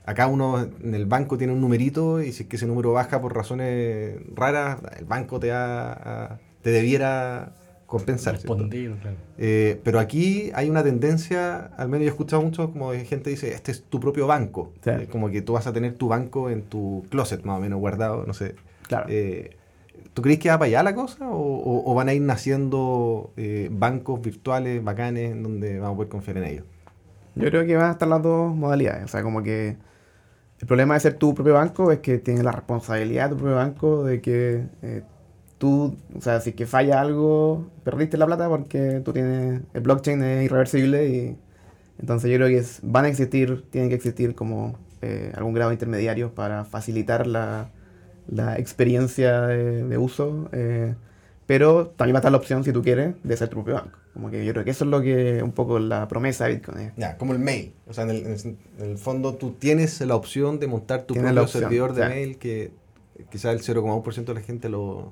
[0.06, 3.22] acá uno en el banco tiene un numerito y si es que ese número baja
[3.22, 7.54] por razones raras, el banco te, da, a- te debiera
[7.86, 8.38] compensar.
[9.02, 9.16] claro.
[9.38, 13.54] Eh, pero aquí hay una tendencia, al menos yo he escuchado mucho, como gente dice,
[13.54, 14.74] este es tu propio banco.
[14.84, 14.92] Sí.
[15.10, 18.26] Como que tú vas a tener tu banco en tu closet más o menos guardado,
[18.26, 18.56] no sé.
[18.88, 19.06] Claro.
[19.10, 19.57] Eh,
[20.18, 21.30] ¿Tú crees que va para allá la cosa?
[21.30, 26.10] ¿O, o- van a ir naciendo eh, bancos virtuales bacanes en donde vamos a poder
[26.10, 26.66] confiar en ellos?
[27.36, 29.06] Yo creo que van a estar las dos modalidades.
[29.06, 29.78] O sea, como que
[30.60, 33.56] el problema de ser tu propio banco es que tienes la responsabilidad de tu propio
[33.58, 35.04] banco de que eh,
[35.60, 39.82] tú, o sea, si es que falla algo, perdiste la plata porque tú tienes, el
[39.82, 41.38] blockchain es irreversible y
[42.00, 45.72] entonces yo creo que es- van a existir, tienen que existir como eh, algún grado
[45.74, 47.70] intermediario para facilitar la,
[48.30, 50.50] la experiencia de, de uso.
[50.52, 50.96] eh,
[51.46, 53.98] pero también va a estar la opción, si tú quieres, de ser tu propio banco.
[54.14, 56.80] Como que yo creo que eso es lo que un poco la promesa de Bitcoin
[56.80, 56.94] es.
[56.98, 57.74] Ya, como el mail.
[57.88, 61.42] O sea, en el, en el- fondo tú tienes la opción de montar tu propio
[61.44, 62.14] opción, servidor de claro.
[62.16, 62.72] mail que
[63.32, 65.12] quizás el 0,1% de la gente lo,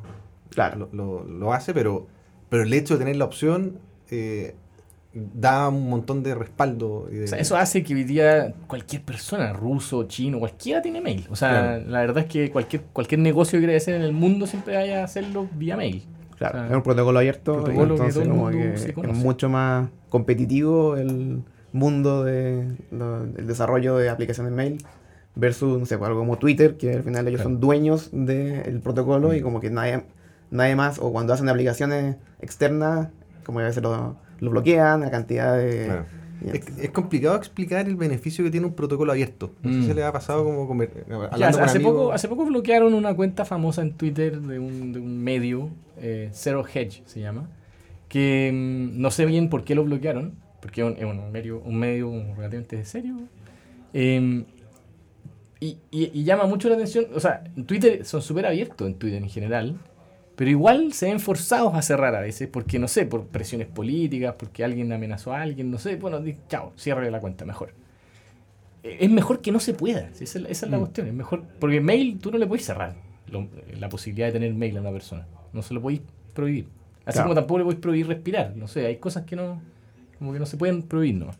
[0.49, 0.89] Claro.
[0.91, 2.08] lo, lo- lo hace, pero,
[2.49, 3.80] pero el hecho de tener la opción
[4.12, 4.56] eh,
[5.15, 7.08] da un montón de respaldo.
[7.12, 10.99] Y de, O sea, eso hace que hoy día cualquier persona, ruso, chino, cualquiera tiene
[11.01, 11.25] mail.
[11.30, 11.84] O sea, Claro.
[11.88, 15.01] la verdad es que cualquier, cualquier negocio que quiera hacer en el mundo siempre vaya
[15.01, 16.04] a hacerlo vía mail.
[16.38, 20.97] Claro, O sea, es un protocolo abierto protocolo entonces como que es mucho más competitivo
[20.97, 24.84] el mundo de lo- el desarrollo de aplicaciones mail
[25.36, 27.51] versus, no sé, pues, algo como Twitter, que al final ellos Claro.
[27.51, 30.04] son dueños del protocolo y como que nadie,
[30.51, 33.10] nadie más, o cuando hacen aplicaciones externas,
[33.45, 35.86] como que a veces lo, lo bloquean, la cantidad de...
[35.86, 36.06] Claro.
[36.54, 39.54] Es, es complicado explicar el beneficio que tiene un protocolo abierto.
[39.63, 39.84] No sé Mm.
[39.88, 43.15] si le ha pasado como conver- Ya, hablando con hace, poco, hace poco bloquearon una
[43.15, 47.50] cuenta famosa en Twitter de un, de un medio, eh, Zero Hedge se llama,
[48.10, 51.62] que mm, no sé bien por qué lo bloquearon, porque es un, es un medio,
[51.62, 53.15] un medio relativamente serio.
[53.93, 54.43] Eh,
[55.62, 58.95] y, y- y llama mucho la atención, o sea, en Twitter son súper abiertos en
[58.95, 59.78] Twitter en general,
[60.36, 64.36] pero igual se ven forzados a cerrar a veces, porque no sé, por presiones políticas,
[64.38, 67.74] porque alguien amenazó a alguien, no sé, bueno, chao, cierre la cuenta mejor.
[68.84, 70.10] es mejor que no se pueda.
[70.10, 70.82] Esa es, la- esa es la Mm.
[70.82, 71.08] cuestión.
[71.08, 72.93] Es mejor, porque mail tú no le puedes cerrar
[73.32, 73.48] lo-
[73.80, 75.26] la posibilidad de tener mail a una persona.
[75.54, 76.02] No se lo podéis
[76.36, 76.67] prohibir.
[77.04, 77.24] Así Claro.
[77.30, 78.56] como tampoco le podéis prohibir respirar.
[78.56, 79.60] No sé, hay cosas que no,
[80.19, 81.38] como que no se pueden prohibir nomás.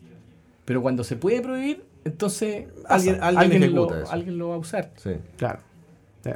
[0.64, 2.94] Pero cuando se puede prohibir, entonces pasa.
[2.96, 4.90] Alguien- alguien ejecuta lo, alguien lo va a usar.
[4.96, 5.10] Sí.
[5.36, 5.60] Claro.
[6.24, 6.30] Sí.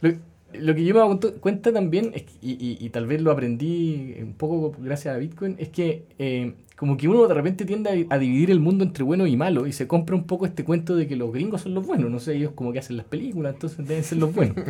[0.00, 0.12] Lo,
[0.60, 3.30] lo que yo me dado cuenta también, es que- y, y- y tal vez lo
[3.32, 8.06] aprendí un poco gracias a Bitcoin, es que eh, como que uno de repente tiende
[8.10, 10.64] a, a dividir el mundo entre bueno y malo y se compra un poco este
[10.64, 13.06] cuento de que los gringos son los buenos, no sé, ellos como que hacen las
[13.06, 14.56] películas, entonces deben ser los buenos.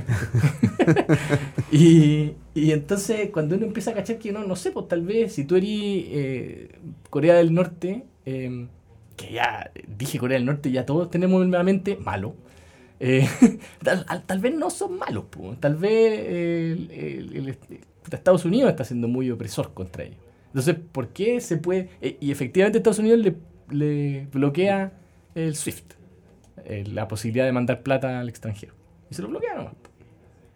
[1.72, 5.32] y, y entonces cuando uno empieza a cachar que no, no sé, pues tal vez
[5.32, 6.68] si tú eres eh,
[7.10, 8.66] Corea del Norte, eh,
[9.16, 12.34] que ya dije Corea del Norte, ya todos tenemos en la mente malo.
[13.00, 13.26] Eh,
[13.82, 15.56] tal, al- tal vez no son malos, po.
[15.60, 17.64] tal vez el, el- el est-
[18.12, 20.18] Estados Unidos está siendo muy opresor contra ellos.
[20.48, 21.88] Entonces, ¿por qué se puede...?
[22.00, 23.20] eh, y efectivamente Estados Unidos
[23.70, 24.92] le, bloquea
[25.34, 25.94] el SWIFT,
[26.86, 28.74] la posibilidad de mandar plata al extranjero.
[29.10, 29.74] Y se lo bloquea nomás.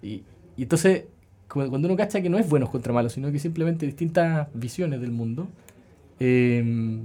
[0.02, 0.22] Y,
[0.56, 1.04] y entonces,
[1.48, 5.00] cu- cuando uno cacha que no es buenos contra malos, sino que simplemente distintas visiones
[5.00, 5.48] del mundo,
[6.20, 7.00] eh,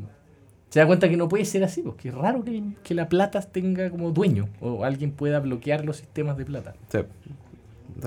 [0.74, 3.40] se da cuenta que no puede ser así, porque es raro que, que la plata
[3.42, 6.74] tenga como dueño o alguien pueda bloquear los sistemas de plata.
[6.90, 6.98] Sí.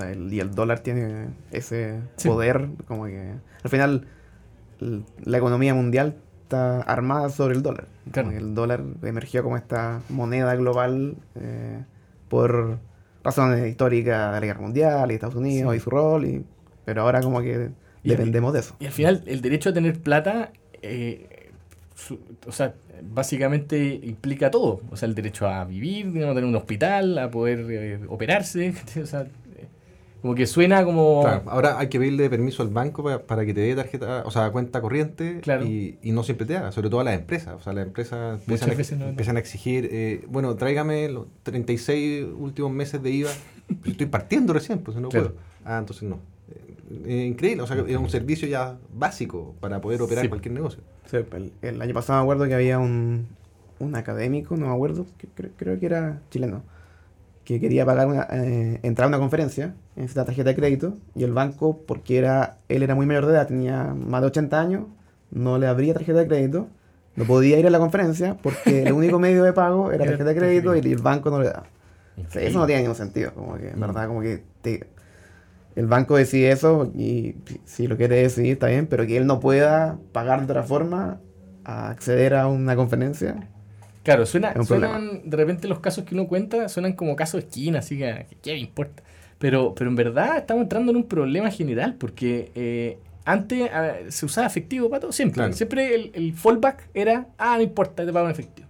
[0.01, 2.27] El- y el dólar tiene ese Sí.
[2.27, 4.07] poder, como que al final
[4.79, 7.87] la economía mundial está armada sobre el dólar.
[8.11, 8.31] Claro.
[8.31, 11.83] el dólar emergió como esta moneda global eh,
[12.27, 12.79] por
[13.23, 15.77] razones históricas de la guerra mundial y Estados Unidos Sí.
[15.77, 16.45] y su rol, y,
[16.83, 17.69] pero ahora como que
[18.03, 18.75] Y- dependemos de eso.
[18.79, 20.51] Y al final, el derecho a tener plata,
[20.81, 21.36] eh,
[21.97, 22.75] su- o sea,
[23.11, 24.81] básicamente implica todo.
[24.91, 28.73] O sea, el derecho a vivir, digamos, a tener un hospital, a poder eh, operarse.
[29.01, 29.67] O sea, eh,
[30.21, 31.21] como que suena como...
[31.23, 34.31] Claro, ahora hay que pedirle permiso al banco pa- para, que te dé tarjeta, o
[34.31, 35.65] sea, cuenta corriente Claro.
[35.65, 37.55] y, y no siempre te haga, sobre todo a las empresas.
[37.55, 39.09] O sea, las empresas empiezan, a, veces no- no.
[39.09, 43.31] empiezan a exigir, eh, bueno, tráigame los 36 últimos meses de IVA.
[43.85, 45.33] Estoy partiendo recién, pues no Claro.
[45.33, 45.39] puedo.
[45.65, 46.19] Ah, entonces no.
[47.05, 50.29] Eh, increíble, o sea, es un servicio ya básico para poder operar Sí.
[50.29, 50.81] cualquier negocio.
[51.09, 53.27] Sí, el, el año pasado me acuerdo que había un,
[53.79, 56.63] un académico, no me acuerdo, que creo que era chileno,
[57.43, 61.33] que quería pagar una, eh, entrar a una conferencia, necesitaba tarjeta de crédito, y el
[61.33, 64.83] banco, porque era él era muy mayor de edad, tenía más de 80 años,
[65.31, 66.67] no le abría tarjeta de crédito,
[67.15, 70.29] no podía ir a la conferencia porque el único medio de pago era Era tarjeta
[70.29, 71.65] de crédito y el banco no le daba.
[72.27, 74.87] O sea, eso no tiene ningún sentido, como que, en verdad, como que te-
[75.77, 77.35] el banco decide eso y
[77.65, 81.19] si- lo quiere decidir está bien, pero que él no pueda pagar de otra forma
[81.63, 83.47] a acceder a una conferencia.
[84.03, 87.79] Claro, suena, suenan, de repente los casos que uno cuenta suenan como casos de esquina,
[87.79, 89.03] así que ¿qué me importa?
[89.37, 94.25] Pero, pero en verdad estamos entrando en un problema general, porque eh, antes a se
[94.25, 95.35] usaba efectivo para todo, siempre.
[95.35, 95.53] Claro.
[95.53, 98.67] Siempre el, el fallback era, ah, no importa, te pago en efectivo.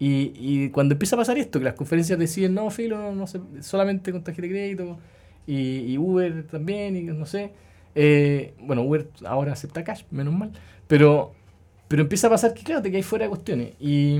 [0.00, 3.40] Y, y cuando empieza a pasar esto, que las conferencias deciden, no, filo, no sé,
[3.60, 4.98] solamente con tarjeta de crédito,
[5.46, 7.52] y, y Uber también, y no sé.
[7.94, 10.52] eh, bueno, Uber ahora acepta cash, menos mal.
[10.86, 11.32] Pero,
[11.88, 13.72] pero empieza a pasar que, claro, te caes fuera de cuestiones.
[13.80, 14.18] Y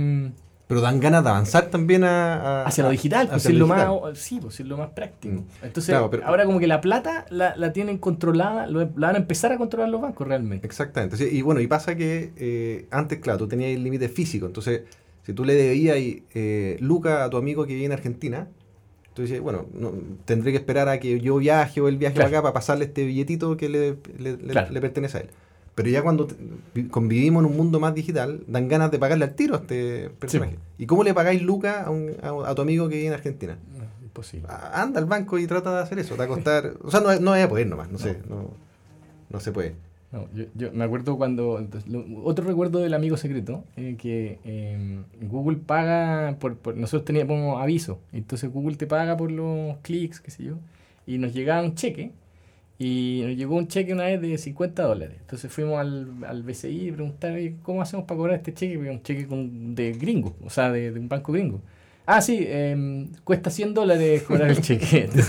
[0.66, 3.66] Pero dan ganas de avanzar también a, a- hacia lo digital, pues hacia es lo
[3.66, 4.00] digital.
[4.02, 5.34] más, sí, pues es lo más práctico.
[5.34, 5.64] Mm.
[5.64, 9.16] Entonces, Claro, pero- ahora como que la plata la, la tienen controlada, lo- la van
[9.16, 10.66] a empezar a controlar los bancos realmente.
[10.66, 11.16] Exactamente.
[11.16, 14.46] Sí, Y bueno, y pasa que eh, antes, claro, tú tenías el límite físico.
[14.46, 14.82] Entonces,
[15.24, 18.48] si tú le debías eh, Luca a tu amigo que vive en Argentina,
[19.14, 19.92] tú dices, bueno, no,
[20.24, 22.28] tendré que esperar a que yo viaje o él viaje Claro.
[22.30, 24.72] para acá para pasarle este billetito que le, le- le- Claro.
[24.72, 25.30] le pertenece a él.
[25.74, 26.28] Pero ya cuando
[26.90, 30.58] convivimos en un mundo más digital, dan ganas de pagarle al tiro a este personaje.
[30.78, 33.56] ¿Y cómo le pagáis Luca a, un- a- a tu amigo que vive en Argentina?
[34.02, 34.46] Imposible.
[34.50, 36.14] Ah, Anda al banco y trata de hacer eso.
[36.14, 36.74] Te va a costar.
[36.82, 38.18] O sea, no, no voy a poder nomás, no, sé.
[38.28, 38.50] No,
[39.30, 39.74] no se puede.
[40.12, 41.58] No, yo, yo me acuerdo cuando.
[41.58, 46.36] entonces, lo- otro recuerdo del amigo secreto, eh, que eh, Google paga.
[46.38, 50.58] por, por- Nosotros teníamos aviso, entonces Google te paga por los clics, qué sé yo,
[51.06, 52.12] y nos llegaba un cheque.
[52.78, 55.16] Y nos llegó un cheque una vez de 50 dólares.
[55.20, 58.74] Entonces fuimos al, al BCI y preguntar, "Oye, ¿cómo hacemos para cobrar este cheque?
[58.74, 61.60] Porque es un cheque con- de gringo, o sea, de, de un banco gringo.
[62.06, 65.08] Ah, sí, em, cuesta 100 dólares cobrar el cheque.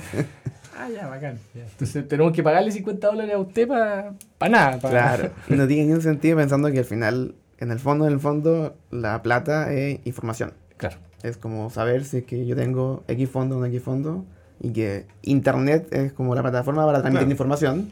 [0.82, 1.38] ah, ya, bacán.
[1.54, 1.62] ya.
[1.62, 4.14] Entonces tenemos que pagarle 50 dólares a usted para
[4.48, 4.78] nada.
[4.78, 5.30] pa- Claro.
[5.48, 8.74] Y no tiene ningún sentido pensando que al final, en el fondo, en el fondo,
[8.90, 10.52] la plata es información.
[10.76, 10.96] Claro.
[11.22, 14.24] Es como saber si es que yo tengo X fondo o no X fondo
[14.60, 17.32] y que Internet es como la plataforma para transmitir Claro.
[17.32, 17.90] información.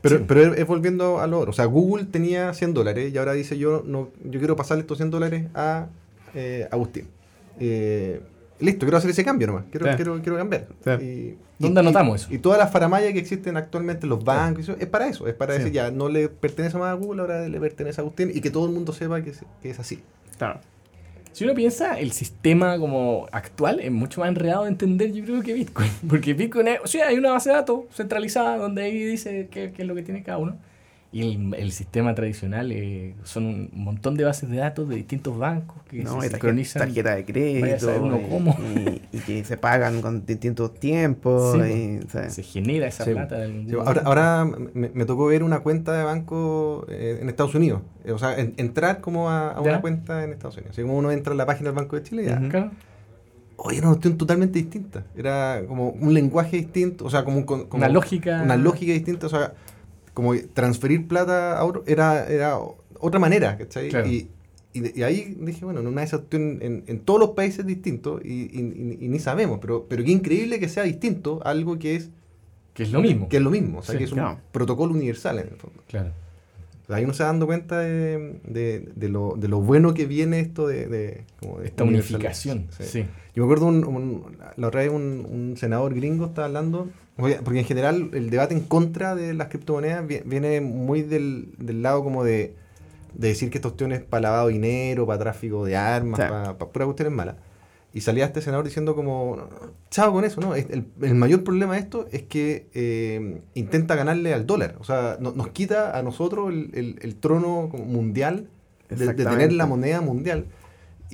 [0.00, 0.24] Pero, Sí.
[0.28, 1.50] pero es, es volviendo a lo otro.
[1.50, 4.98] O sea, Google tenía 100 dólares y ahora dice yo no yo quiero pasarle estos
[4.98, 5.86] 100 dólares a
[6.34, 7.06] eh, Agustín.
[7.60, 8.20] Eh,
[8.60, 9.64] listo, quiero hacer ese cambio nomás.
[9.70, 9.96] Quiero, Sí.
[9.96, 10.66] quiero, quiero cambiar.
[11.00, 11.38] Sí.
[11.58, 12.34] ¿Dónde y- anotamos eso?
[12.34, 15.26] Y todas las faramayas que existen actualmente en los bancos, eso, es para eso.
[15.28, 15.58] Es para Sí.
[15.60, 18.50] decir ya, no le pertenece más a Google, ahora le pertenece a Agustín y que
[18.50, 20.00] todo el mundo sepa que es, que es así.
[20.38, 20.60] Claro.
[21.32, 25.42] Si uno piensa, el sistema como actual es mucho más enredado de entender, yo creo,
[25.42, 25.90] que Bitcoin.
[26.08, 29.72] Porque Bitcoin es, o sea, hay una base de datos centralizada donde ahí dice qué,
[29.74, 30.56] qué es lo que tiene cada uno.
[31.14, 35.38] Y el, el sistema tradicional eh, son un montón de bases de datos de distintos
[35.38, 36.80] bancos que No, se sincronizan.
[36.80, 38.56] tarjeta de Vaya a crédito uno y, cómo.
[38.74, 41.52] y- y que se pagan con distintos tiempos.
[41.52, 43.38] Sí, y, o sea, Se genera esa Sí, plata.
[43.38, 47.54] de Sí, ahora, ahora me, me tocó ver una cuenta de banco eh, en Estados
[47.54, 47.82] Unidos.
[48.04, 50.72] Eh, O sea, en- entrar como a, a una cuenta en Estados Unidos.
[50.72, 52.40] Así como uno entra en la página del Banco de Chile, ya.
[52.40, 52.48] Ujú.
[52.48, 52.70] Claro.
[53.56, 55.04] Oye, era una cuestión totalmente distinta.
[55.16, 58.42] Era como un lenguaje distinto, o sea, como, un con- como Una lógica.
[58.42, 59.52] Una lógica distinta, o sea,
[60.14, 62.58] como transferir plata a otro, era, era
[62.98, 63.88] otra manera, ¿cachai?
[63.90, 64.08] Claro.
[64.08, 64.28] Y,
[64.72, 67.66] y, de- y ahí dije, bueno, en una de esas en, en todos los países
[67.66, 71.96] distintos y, y- ni sabemos, pero, pero qué increíble que sea distinto a algo que
[71.96, 72.10] es,
[72.74, 73.28] Que es lo mismo.
[73.28, 74.40] que es lo mismo, o sea, Sí, que es un claro.
[74.52, 75.82] protocolo universal en el fondo.
[75.88, 76.10] Claro.
[76.82, 79.94] O sea, ahí uno se va dando cuenta de, de- de lo, de lo bueno
[79.94, 82.66] que viene esto de, como de Esta unificación.
[82.78, 82.84] Sí.
[82.84, 83.06] Sí.
[83.34, 87.60] Yo me acuerdo un, un- la otra vez un, un senador gringo estaba hablando, porque
[87.60, 92.02] en general el debate en contra de las criptomonedas vi- viene muy del, del lado
[92.02, 92.54] como de,
[93.14, 96.26] de decir que esta cuestión es para lavado de dinero, para tráfico de armas, Sí.
[96.28, 97.36] para, para pura cuestiones malas.
[97.92, 99.48] Y salía este senador diciendo como,
[99.88, 100.56] chao con eso, ¿no?
[100.56, 104.74] El, el mayor problema de esto es que eh, intenta ganarle al dólar.
[104.80, 108.48] O sea, no- nos quita a nosotros el, el- el trono mundial
[108.88, 110.46] de, de tener la moneda mundial.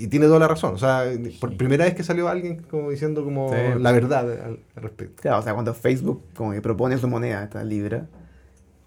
[0.02, 0.74] Y tiene toda la razón.
[0.74, 1.04] O sea,
[1.40, 3.56] por primera vez que salió alguien como diciendo como Sí.
[3.78, 5.20] la verdad al, al respecto.
[5.22, 8.06] Claro, o sea, cuando Facebook como que propone su moneda, esta libra,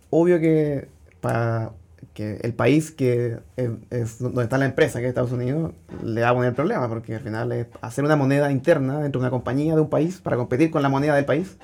[0.09, 0.87] obvio que
[1.21, 1.71] para
[2.13, 5.71] que el país que es, es donde está la empresa, que es Estados Unidos,
[6.03, 9.25] le va a poner problema, porque al final es hacer una moneda interna dentro de
[9.25, 11.57] una compañía de un país para competir con la moneda del país.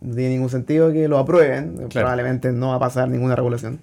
[0.00, 3.78] No tiene ningún sentido que lo aprueben, probablemente no va a pasar ninguna regulación.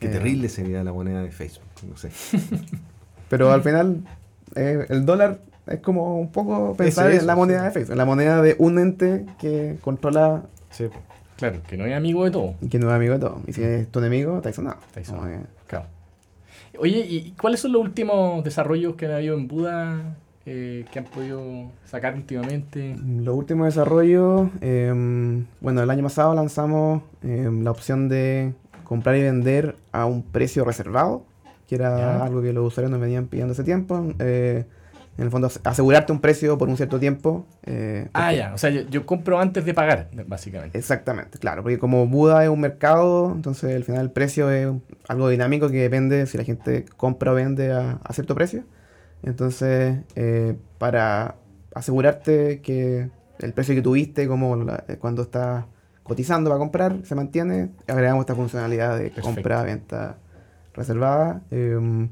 [0.00, 1.62] Qué Eh, terrible sería la moneda de Facebook.
[1.88, 2.10] No sé.
[3.28, 4.02] Pero al final,
[4.54, 7.64] eh, el dólar es como un poco pensar en la moneda sí.
[7.66, 10.86] de Facebook, en la moneda de un ente que controla Sí.
[11.36, 12.54] Claro, que no es amigo de todo.
[12.60, 13.40] y que no es amigo de todo.
[13.46, 14.36] Y si es tu enemigo.
[14.36, 14.70] Estáis Como
[15.04, 15.26] sonado.
[15.26, 15.86] que- Claro.
[16.78, 21.04] Oye, ¿y cuáles son los últimos desarrollos que han habido en Buda eh, que han
[21.06, 21.40] podido
[21.84, 22.96] sacar últimamente?
[23.04, 28.52] Los últimos desarrollos, em, bueno, el año pasado lanzamos em, la opción de
[28.84, 31.22] comprar y vender a un precio reservado,
[31.66, 34.12] que era algo que los usuarios nos venían pidiendo hace tiempo.
[34.18, 34.64] Eh,
[35.16, 37.46] en el fondo, as- asegurarte un precio por un cierto tiempo.
[37.64, 40.76] eh, Ah, ya, o sea, yo, yo compro antes de pagar, básicamente.
[40.76, 44.68] Exactamente, claro, porque como Buda es un mercado, entonces al final el precio es
[45.08, 48.64] algo dinámico que depende si la gente compra o vende a, a cierto precio.
[49.22, 51.36] Entonces, eh, para
[51.74, 55.64] asegurarte que el precio que tuviste, como la- cuando estás
[56.02, 60.18] cotizando para comprar, se mantiene, agregamos esta funcionalidad de compra-venta
[60.74, 61.42] reservada.
[61.50, 62.08] Em,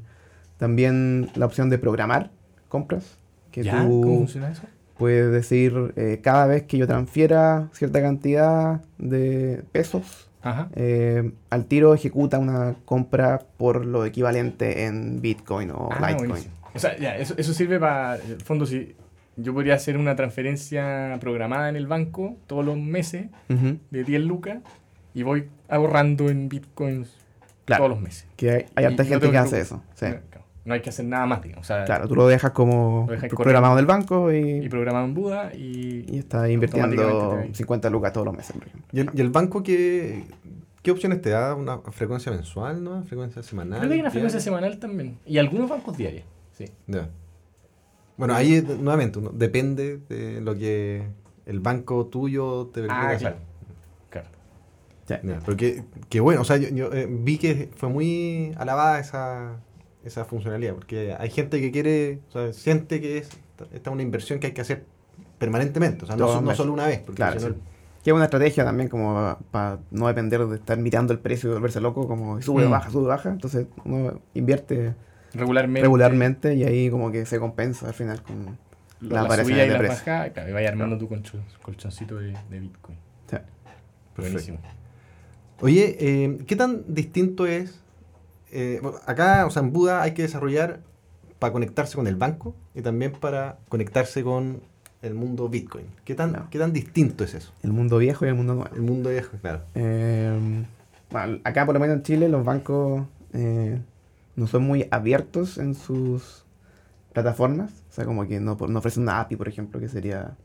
[0.57, 2.31] también la opción de programar
[2.69, 3.17] compras,
[3.51, 3.81] que ¿Ya?
[3.83, 4.63] tú ¿Cómo funciona eso?
[4.97, 10.69] Puedes decir, eh, cada vez que yo transfiera cierta cantidad de pesos, Ajá.
[10.75, 16.29] eh, al tiro ejecuta una compra por lo equivalente en Bitcoin o Ah, Litecoin.
[16.29, 16.53] buenísimo.
[16.75, 18.95] O sea, ya, eso, eso sirve para, en el fondo, si
[19.35, 23.27] yo podría hacer una transferencia programada en el banco todos los meses
[23.89, 24.59] de 10 lucas
[25.15, 27.09] y voy ahorrando en bitcoins
[27.65, 27.83] Claro.
[27.85, 28.27] todos los meses.
[28.35, 29.81] Que hay, hay harta gente que que hace eso.
[29.95, 30.07] sí.
[30.65, 31.65] No, hay que hacer nada más, digamos.
[31.65, 35.03] O sea, Claro, tú lo dejas como Lo dejas programado del banco y y, programado
[35.05, 36.05] en Buda y...
[36.07, 37.53] y está automáticamente invirtiendo te va.
[37.53, 38.87] 50 lucas todos los meses, por ejemplo.
[38.93, 40.23] ¿Y el, y el banco qué,
[40.81, 41.53] qué opciones te da?
[41.53, 43.03] ¿Una frecuencia mensual, no?
[43.03, 43.79] ¿Frecuencia semanal?
[43.79, 44.57] Creo que hay una frecuencia diaria?
[44.61, 45.17] semanal también.
[45.25, 46.23] Y algunos bancos diarios.
[46.53, 46.65] Sí.
[46.87, 47.09] Ya.
[48.15, 51.03] Bueno, ahí nuevamente uno, depende de lo que
[51.45, 53.19] el banco tuyo te permita Ah, hacer.
[53.19, 53.37] Claro.
[55.07, 59.57] Ya, porque que bueno, o sea, yo, yo, eh, vi que fue muy alabada esa,
[60.05, 63.29] esa funcionalidad, porque hay gente que quiere, o sea, siente que es
[63.71, 64.85] esta es una inversión que hay que hacer
[65.37, 67.47] permanentemente, o sea, no, solo una vez, porque Claro, sí.
[68.03, 71.53] Que es una estrategia también como para no depender de estar mirando el precio y
[71.53, 72.71] volverse loco, como sube, Mm.
[72.71, 73.29] baja, sube, baja.
[73.29, 74.93] Entonces uno invierte
[75.33, 75.81] Regularmente.
[75.83, 78.57] regularmente y ahí como que se compensa al final con
[78.99, 80.03] La, la subida y de la precio.
[80.03, 82.97] claro, y vaya armando tu colchon- colchoncito de, de Bitcoin.
[83.29, 83.37] Sí.
[84.17, 84.57] Buenísimo.
[85.63, 87.79] Oye, eh, ¿qué tan distinto es?
[88.51, 90.81] eh, acá, o sea, en Buda hay que desarrollar
[91.39, 94.61] para conectarse con el banco y también para conectarse con
[95.01, 95.85] el mundo Bitcoin.
[96.03, 96.49] ¿Qué tan, No.
[96.51, 97.51] ¿qué tan distinto es eso?
[97.63, 98.75] el mundo viejo y el mundo nuevo.
[98.75, 99.61] El mundo viejo, claro.
[99.73, 100.65] Eh,
[101.09, 103.79] bueno, acá por lo menos en Chile los bancos eh,
[104.35, 106.43] no son muy abiertos en sus
[107.13, 107.71] plataformas.
[107.89, 110.35] O sea, como que no, no ofrecen una API, por ejemplo, que sería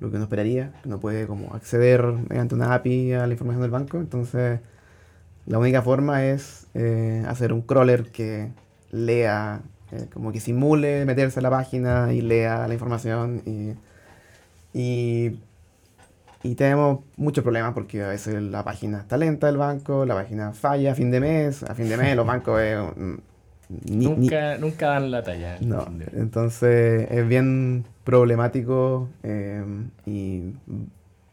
[0.00, 0.72] lo que uno esperaría.
[0.84, 3.98] Uno puede como acceder mediante una API a la información del banco.
[3.98, 4.60] Entonces,
[5.46, 8.50] la única forma es eh, hacer un crawler que
[8.90, 13.74] lea eh, como que simule meterse a la página y lea la información y,
[14.72, 15.38] y,
[16.42, 20.52] y tenemos muchos problemas porque a veces la página está lenta del banco, la página
[20.52, 22.78] falla a fin de mes, a fin de mes los bancos eh,
[23.84, 25.58] ni- ni- nunca, nunca dan la talla.
[25.60, 29.64] no, entonces es bien problemático eh,
[30.06, 30.54] y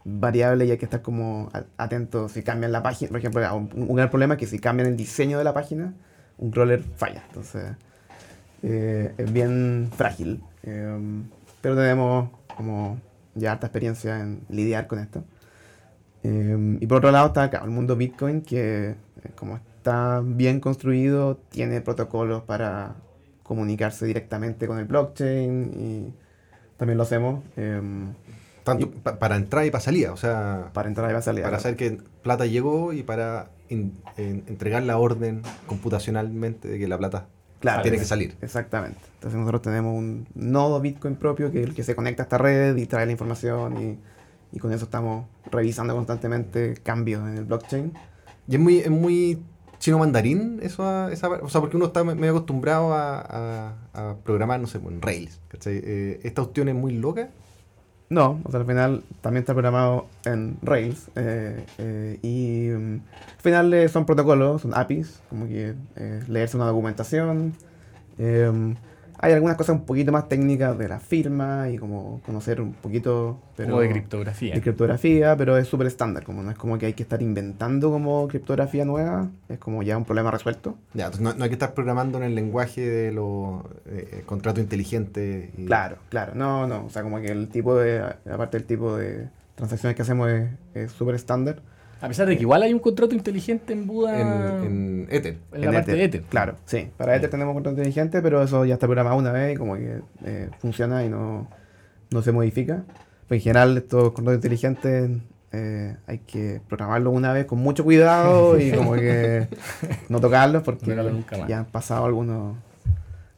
[0.06, 3.10] variable y hay que estar como a- atento si cambian la página.
[3.10, 5.94] Por ejemplo, un, un gran problema es que si cambian el diseño de la página,
[6.38, 7.24] un crawler falla.
[7.28, 7.72] Entonces
[8.64, 10.42] eh, es bien frágil.
[10.64, 10.98] eh,
[11.62, 13.00] pero tenemos como
[13.36, 15.24] ya harta experiencia en lidiar con esto.
[16.24, 18.96] Y por otro lado está acá el mundo Bitcoin que
[19.36, 22.96] como está bien construido, tiene protocolos para
[23.44, 26.14] comunicarse directamente con el blockchain y
[26.76, 27.82] también lo hacemos eh,
[28.66, 31.44] Tanto pa- para entrar y para salida, o sea, para entrar y para salir.
[31.44, 36.88] para saber que plata llegó y para in- en- entregar la orden computacionalmente de que
[36.90, 37.28] la plata
[37.62, 38.36] Claro, tiene que salir.
[38.42, 39.00] Exactamente.
[39.16, 42.38] Entonces nosotros tenemos un nodo Bitcoin propio que es el que se conecta a esta
[42.38, 43.98] red y trae la información y,
[44.56, 47.94] y con eso estamos revisando constantemente cambios en el blockchain.
[48.50, 49.42] Y es muy, es muy
[49.88, 53.74] chino mandarín eso esa o sea, porque uno está me- medio acostumbrado a,
[54.26, 55.40] programar, no sé, en Rails.
[55.48, 55.80] ¿cachai?
[55.82, 57.30] Eh, esta opción es muy loca.
[58.10, 63.00] No, o sea, al final también está programado en Rails eh, eh, y mm,
[63.36, 65.74] al final eh, son protocolos, son APIs, como que
[66.28, 67.54] leerse una documentación.
[69.18, 72.74] Eh, hay algunas cosas un poquito más técnicas de la firma y como conocer un
[72.74, 74.54] poquito pero, Como de criptografía.
[74.54, 77.90] de criptografía, pero es súper estándar, como no es como que hay que estar inventando
[77.92, 80.76] como criptografía nueva, es como ya un problema resuelto.
[80.94, 84.62] Ya, entonces no, no hay que estar programando en el lenguaje de los eh, contratos
[84.64, 85.50] inteligentes.
[85.58, 88.02] y- Claro, claro, no, no, o sea, como que el tipo de,
[88.32, 91.62] aparte del tipo de transacciones que hacemos es- es súper estándar.
[92.02, 94.20] A pesar de que igual hay un contrato inteligente en Buda.
[94.20, 95.38] En, en Ether.
[95.54, 96.22] en la parte de Ether.
[96.24, 96.90] Claro, sí.
[96.98, 100.02] Para Ether tenemos contrato inteligente, pero eso ya está programado una vez y como que
[100.26, 101.50] eh, funciona y no,
[102.12, 102.84] no se modifica.
[103.28, 105.10] Pues en general estos contratos inteligentes
[105.52, 109.48] eh, hay que programarlos una vez con mucho cuidado y como que
[110.10, 112.58] no tocarlos porque No ya han pasado algunos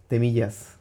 [0.08, 0.78] temillas.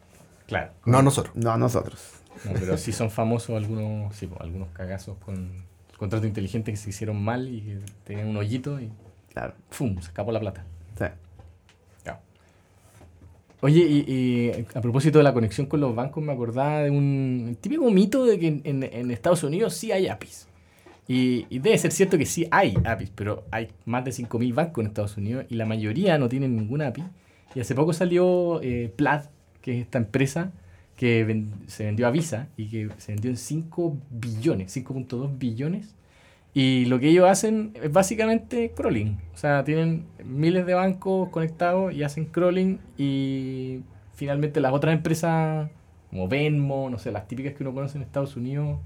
[0.47, 0.73] Claro.
[0.85, 1.37] No nosotros.
[1.37, 2.01] No a nosotros.
[2.45, 5.68] No, pero sí son famosos algunos, sí, pues, algunos cagazos con
[5.99, 8.89] contratos inteligentes que se hicieron mal y tenían un hoyito y
[9.35, 9.53] Claro.
[9.71, 9.95] ¡fum!
[9.97, 10.65] se escapó la plata.
[10.99, 11.05] Sí.
[12.03, 12.19] Claro.
[13.61, 17.57] Oye, y, y a propósito de la conexión con los bancos, me acordaba de un
[17.61, 20.47] típico mito de que en, en- en Estados Unidos sí hay APIs.
[21.07, 24.83] Y, y debe ser cierto que sí hay APIs, pero hay más de 5.000 bancos
[24.83, 27.05] en Estados Unidos y la mayoría no tienen ninguna API.
[27.55, 29.23] Y hace poco salió eh, Plaid,
[29.63, 30.53] que es esta empresa
[30.99, 35.95] que ven- se vendió a Visa y que se vendió en 5 billones, 5.2 billones.
[36.55, 39.17] Y lo que ellos hacen es básicamente crawling.
[39.33, 43.81] O sea, tienen miles de bancos conectados y hacen crawling y
[44.15, 45.71] finalmente las otras empresas
[46.11, 48.79] como Venmo, no sé, las típicas que uno conoce en Estados Unidos,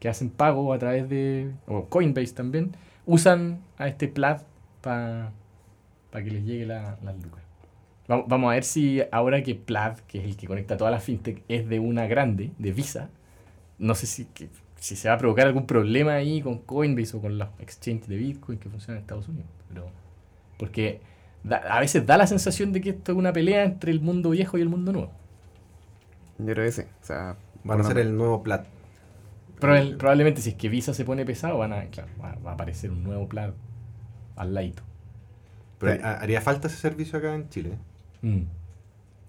[0.00, 2.70] que hacen pago a través de, o Coinbase también,
[3.04, 4.38] usan a este Plaid
[4.80, 5.32] para
[6.12, 7.42] que les llegue la, las lucas.
[8.08, 11.04] Vamos, vamos a ver si ahora que Plaid, que es el que conecta todas las
[11.04, 13.10] fintech, es de una grande, de Visa,
[13.78, 17.20] no sé si, que- si se va a provocar algún problema ahí con Coinbase o
[17.20, 19.48] con los exchanges de Bitcoin que funcionan en Estados Unidos.
[19.68, 19.86] Pero,
[20.58, 21.00] porque
[21.44, 24.30] da- a veces da la sensación de que esto es una pelea entre el mundo
[24.30, 25.12] viejo y el mundo nuevo.
[26.38, 26.82] Yo creo que sí.
[26.82, 28.66] O sea, Van a ser el nuevo plat.
[29.60, 32.54] Probable- probablemente si es que Visa se pone pesado, van a, claro, va, va a
[32.54, 33.54] aparecer un nuevo plan
[34.36, 34.82] al ladito.
[35.78, 37.78] Pero haría falta ese servicio acá en Chile.
[38.22, 38.42] Mm.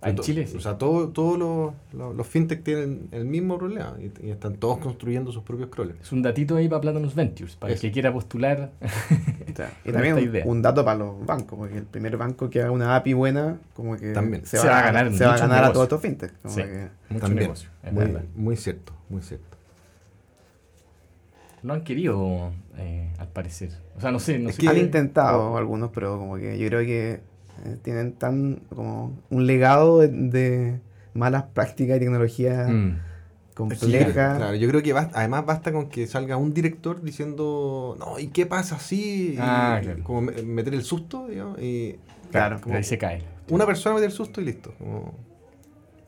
[0.05, 0.57] En Chile sí.
[0.57, 4.55] O sea, todos todo los, los, los fintech tienen el mismo problema y, y están
[4.55, 6.01] todos construyendo sus propios crawlers.
[6.01, 7.85] es un datito ahí para Platinum Ventures, para Eso.
[7.85, 8.71] el que quiera postular.
[9.53, 10.43] O sea, y también un, idea.
[10.47, 13.95] un dato para los bancos, porque el primer banco que haga una API buena, como
[13.97, 14.45] que También.
[14.47, 16.33] se, Se va, a ganar se va a, ganar a todos estos fintech.
[16.41, 16.63] Como Sí.
[16.63, 17.43] que- Mucho También.
[17.43, 19.55] negocio, es muy, muy cierto, muy cierto.
[21.61, 23.69] No han querido, eh, al parecer.
[23.95, 24.61] O sea, no sé, no Es sé.
[24.61, 27.21] que- Han intentado algunos, pero como que yo creo que
[27.65, 30.79] eh, tienen tan como un legado de, de
[31.13, 32.99] malas prácticas y tecnología Mm.
[33.55, 34.37] Compleja.
[34.37, 38.27] claro, yo creo que basta- además basta con que salga un director diciendo, no, ¿y
[38.29, 39.35] qué pasa así?
[39.39, 40.03] Ah, claro.
[40.03, 41.97] Como me- meter el susto, digamos, y
[42.31, 43.21] Claro, Pero ahí se cae.
[43.49, 44.73] una persona meter el susto y listo.
[44.79, 45.13] como-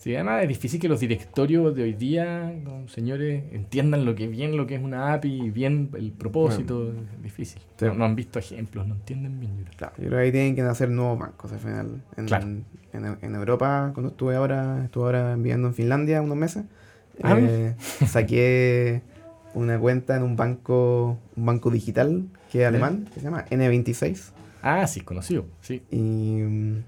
[0.05, 2.53] Sí, además es difícil que los directorios de hoy día,
[2.85, 7.59] señores, entiendan lo que bien lo que es una API, bien el propósito, es difícil.
[7.79, 7.85] Sí.
[7.85, 9.57] No, no han visto ejemplos, no entienden bien.
[9.57, 9.77] yo creo.
[9.79, 12.03] Claro, yo creo que ahí tienen que nacer nuevos bancos al final.
[12.17, 12.45] En, Claro.
[12.45, 16.65] en, en Europa, cuando estuve ahora, estuve ahora viviendo en Finlandia unos meses,
[17.23, 17.73] Ah, eh,
[18.05, 19.01] saqué
[19.55, 24.33] una cuenta en un banco, un banco digital que es alemán, que se llama N26.
[24.61, 25.81] Ah, sí, conocido, sí.
[25.89, 25.97] Y,
[26.43, 26.83] mm,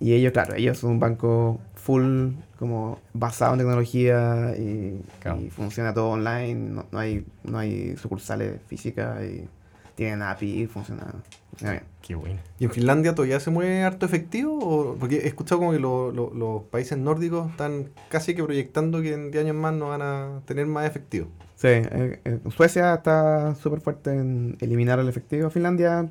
[0.00, 5.40] Y ellos, claro, ellos son un banco full como basado en tecnología y, Claro.
[5.40, 9.46] y funciona todo online, no, no hay, no hay sucursales físicas y
[9.94, 11.06] tienen API y funciona,
[11.50, 11.84] funciona bien.
[12.00, 12.40] Qué bueno.
[12.58, 14.58] ¿Y en Finlandia todavía se mueve harto efectivo?
[14.58, 19.02] O- porque he escuchado como que lo- lo- los países nórdicos están casi que proyectando
[19.02, 21.26] que en 10 años más no van a tener más efectivo.
[21.56, 25.50] Sí, eh, eh, Suecia está súper fuerte en eliminar el efectivo.
[25.50, 26.10] Finlandia, yo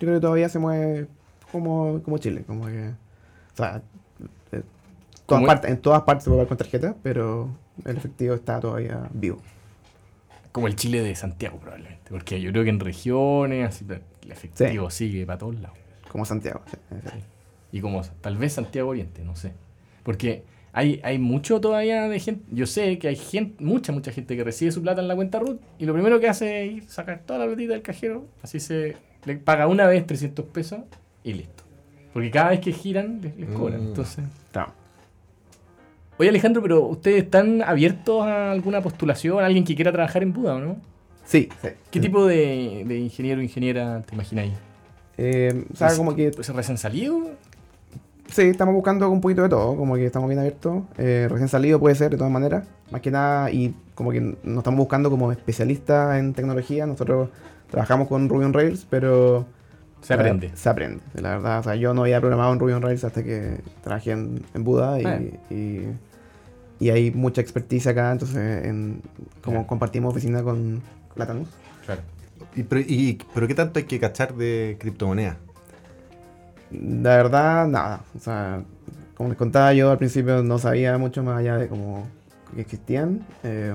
[0.00, 1.06] creo que todavía se mueve
[1.52, 2.90] como, como Chile, como que.
[3.58, 3.82] O sea,
[4.50, 4.64] todas
[5.26, 7.48] Como- partes- en todas partes se puede pagar con tarjeta, pero
[7.84, 9.38] el efectivo está todavía vivo.
[10.52, 12.10] Como el Chile de Santiago, probablemente.
[12.10, 15.76] Porque yo creo que en regiones, así, el efectivo sigue para todos lados.
[16.10, 16.62] Como Santiago.
[16.66, 17.18] sí, sí.
[17.72, 19.52] Y como tal vez Santiago Oriente, no sé.
[20.02, 22.44] Porque hay, hay mucho todavía de gente.
[22.50, 25.38] Yo sé que hay gente, mucha, mucha gente que recibe su plata en la cuenta
[25.38, 28.24] RUT y lo primero que hace es ir sacar toda la platita del cajero.
[28.42, 28.96] Así se
[29.26, 30.80] le paga una vez 300 pesos
[31.24, 31.64] y listo.
[32.18, 33.80] Porque cada vez que giran les, les cobran.
[33.84, 33.86] Mm.
[33.88, 34.24] Entonces.
[36.18, 39.42] Oye Alejandro, pero ¿ustedes están abiertos a alguna postulación?
[39.44, 40.76] ¿Alguien que quiera trabajar en Buda o no?
[41.24, 41.68] Sí, sí.
[41.92, 44.52] ¿Qué tipo de, de ingeniero o ingeniera te imagináis?
[45.16, 47.20] Eh, o sea, ¿Es- como que ¿Es recién salido?
[48.32, 50.82] Sí, estamos buscando un poquito de todo, como que estamos bien abiertos.
[50.98, 52.66] Eh, recién salido puede ser, de todas maneras.
[52.90, 56.84] Más que nada, y como que nos estamos buscando como especialistas en tecnología.
[56.84, 57.28] Nosotros
[57.70, 59.46] trabajamos con Ruby on Rails, pero...
[60.02, 60.50] Se aprende.
[60.54, 61.58] Se aprende, la verdad.
[61.60, 64.64] O sea, yo no había programado en Ruby on Rails hasta que trabajé en, en
[64.64, 65.88] Buda y, y,
[66.78, 69.02] y hay mucha expertise acá, entonces en,
[69.42, 70.80] como compartimos oficina con
[71.16, 71.48] Latanus.
[71.84, 72.00] Claro.
[72.54, 75.36] Y, pero, y- pero ¿qué tanto hay que cachar de criptomonedas?
[76.70, 78.00] La verdad, nada.
[78.16, 78.62] O sea,
[79.14, 82.06] como les contaba yo al principio, no sabía mucho más allá de cómo
[82.54, 83.26] que existían.
[83.42, 83.74] Eh,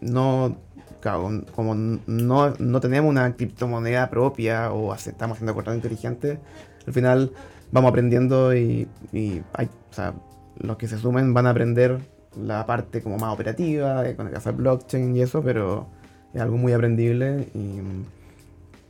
[0.00, 0.56] no,
[1.00, 6.38] claro, como no, no tenemos una criptomoneda propia o estamos haciendo contratos inteligentes,
[6.86, 7.32] al final
[7.72, 10.14] vamos aprendiendo y, y hay, o sea,
[10.58, 11.98] los que se sumen van a aprender
[12.40, 15.86] la parte como más operativa, de con hacer blockchain y eso, pero
[16.34, 17.80] es algo muy aprendible y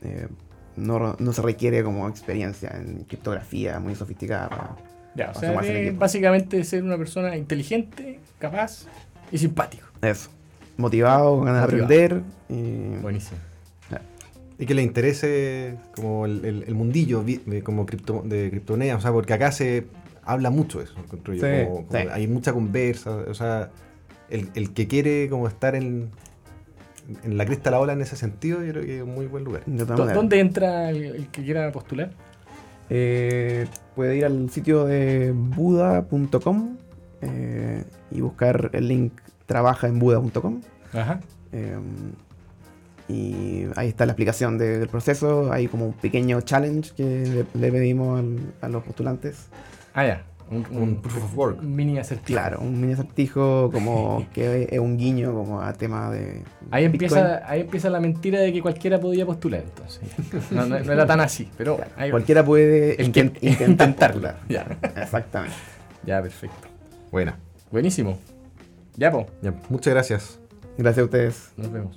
[0.07, 0.29] eh,
[0.77, 4.49] no, no se requiere como experiencia en criptografía muy sofisticada.
[4.49, 4.77] para-
[5.15, 8.87] Ya, o sea, de básicamente ser una persona inteligente, capaz
[9.33, 9.87] y simpático.
[10.03, 10.31] Eso.
[10.79, 12.23] Motivado, con ganas de aprender.
[12.49, 12.97] Y...
[13.03, 13.39] Buenísimo.
[14.61, 17.25] Y que le interese como el, el- el mundillo
[17.63, 19.87] como cripto, de criptomonedas, o sea, porque acá se
[20.25, 22.09] habla mucho eso, encuentro yo, Sí, como- como sí.
[22.11, 23.71] hay mucha conversa, o sea,
[24.31, 26.11] el, el que quiere como estar en,
[27.23, 29.27] en la cresta de la ola en ese sentido, yo creo que es un muy
[29.27, 29.63] buen lugar.
[29.65, 30.17] de todas ¿Dó- maneras.
[30.17, 32.11] ¿Dónde entra el, el que quiera postular?
[32.91, 36.77] Eh, puede ir al sitio de buda.com
[37.23, 39.13] eh, y buscar el link
[39.49, 40.61] trabaja en buda.com.
[40.93, 41.19] Ajá.
[41.53, 41.77] eh,
[43.09, 45.51] y ahí está la explicación de- del proceso.
[45.51, 47.05] Hay como un pequeño challenge que
[47.55, 49.47] le, le pedimos al- a los postulantes.
[49.95, 50.23] Ah, ya.
[50.51, 51.61] Un, un- Un proof of work.
[51.61, 52.39] un mini acertijo.
[52.39, 56.43] Claro, un mini acertijo como que es un guiño como a tema de...
[56.71, 57.11] Ahí Bitcoin.
[57.19, 60.03] empieza, ahí empieza la mentira de que cualquiera podía postular, entonces.
[60.51, 63.69] No, no- no era tan así, pero Claro, ahí- Cualquiera puede El que- intent- intentar
[63.71, 64.21] intentarlo.
[64.33, 64.39] postular.
[64.95, 65.03] Ya.
[65.03, 65.57] Exactamente.
[66.05, 66.69] Ya, perfecto.
[67.11, 67.39] Buena.
[67.71, 68.19] Buenísimo.
[68.99, 69.27] Ya, po.
[69.43, 70.41] Ya, muchas gracias.
[70.77, 71.53] Gracias a ustedes.
[71.57, 71.97] Nos vemos.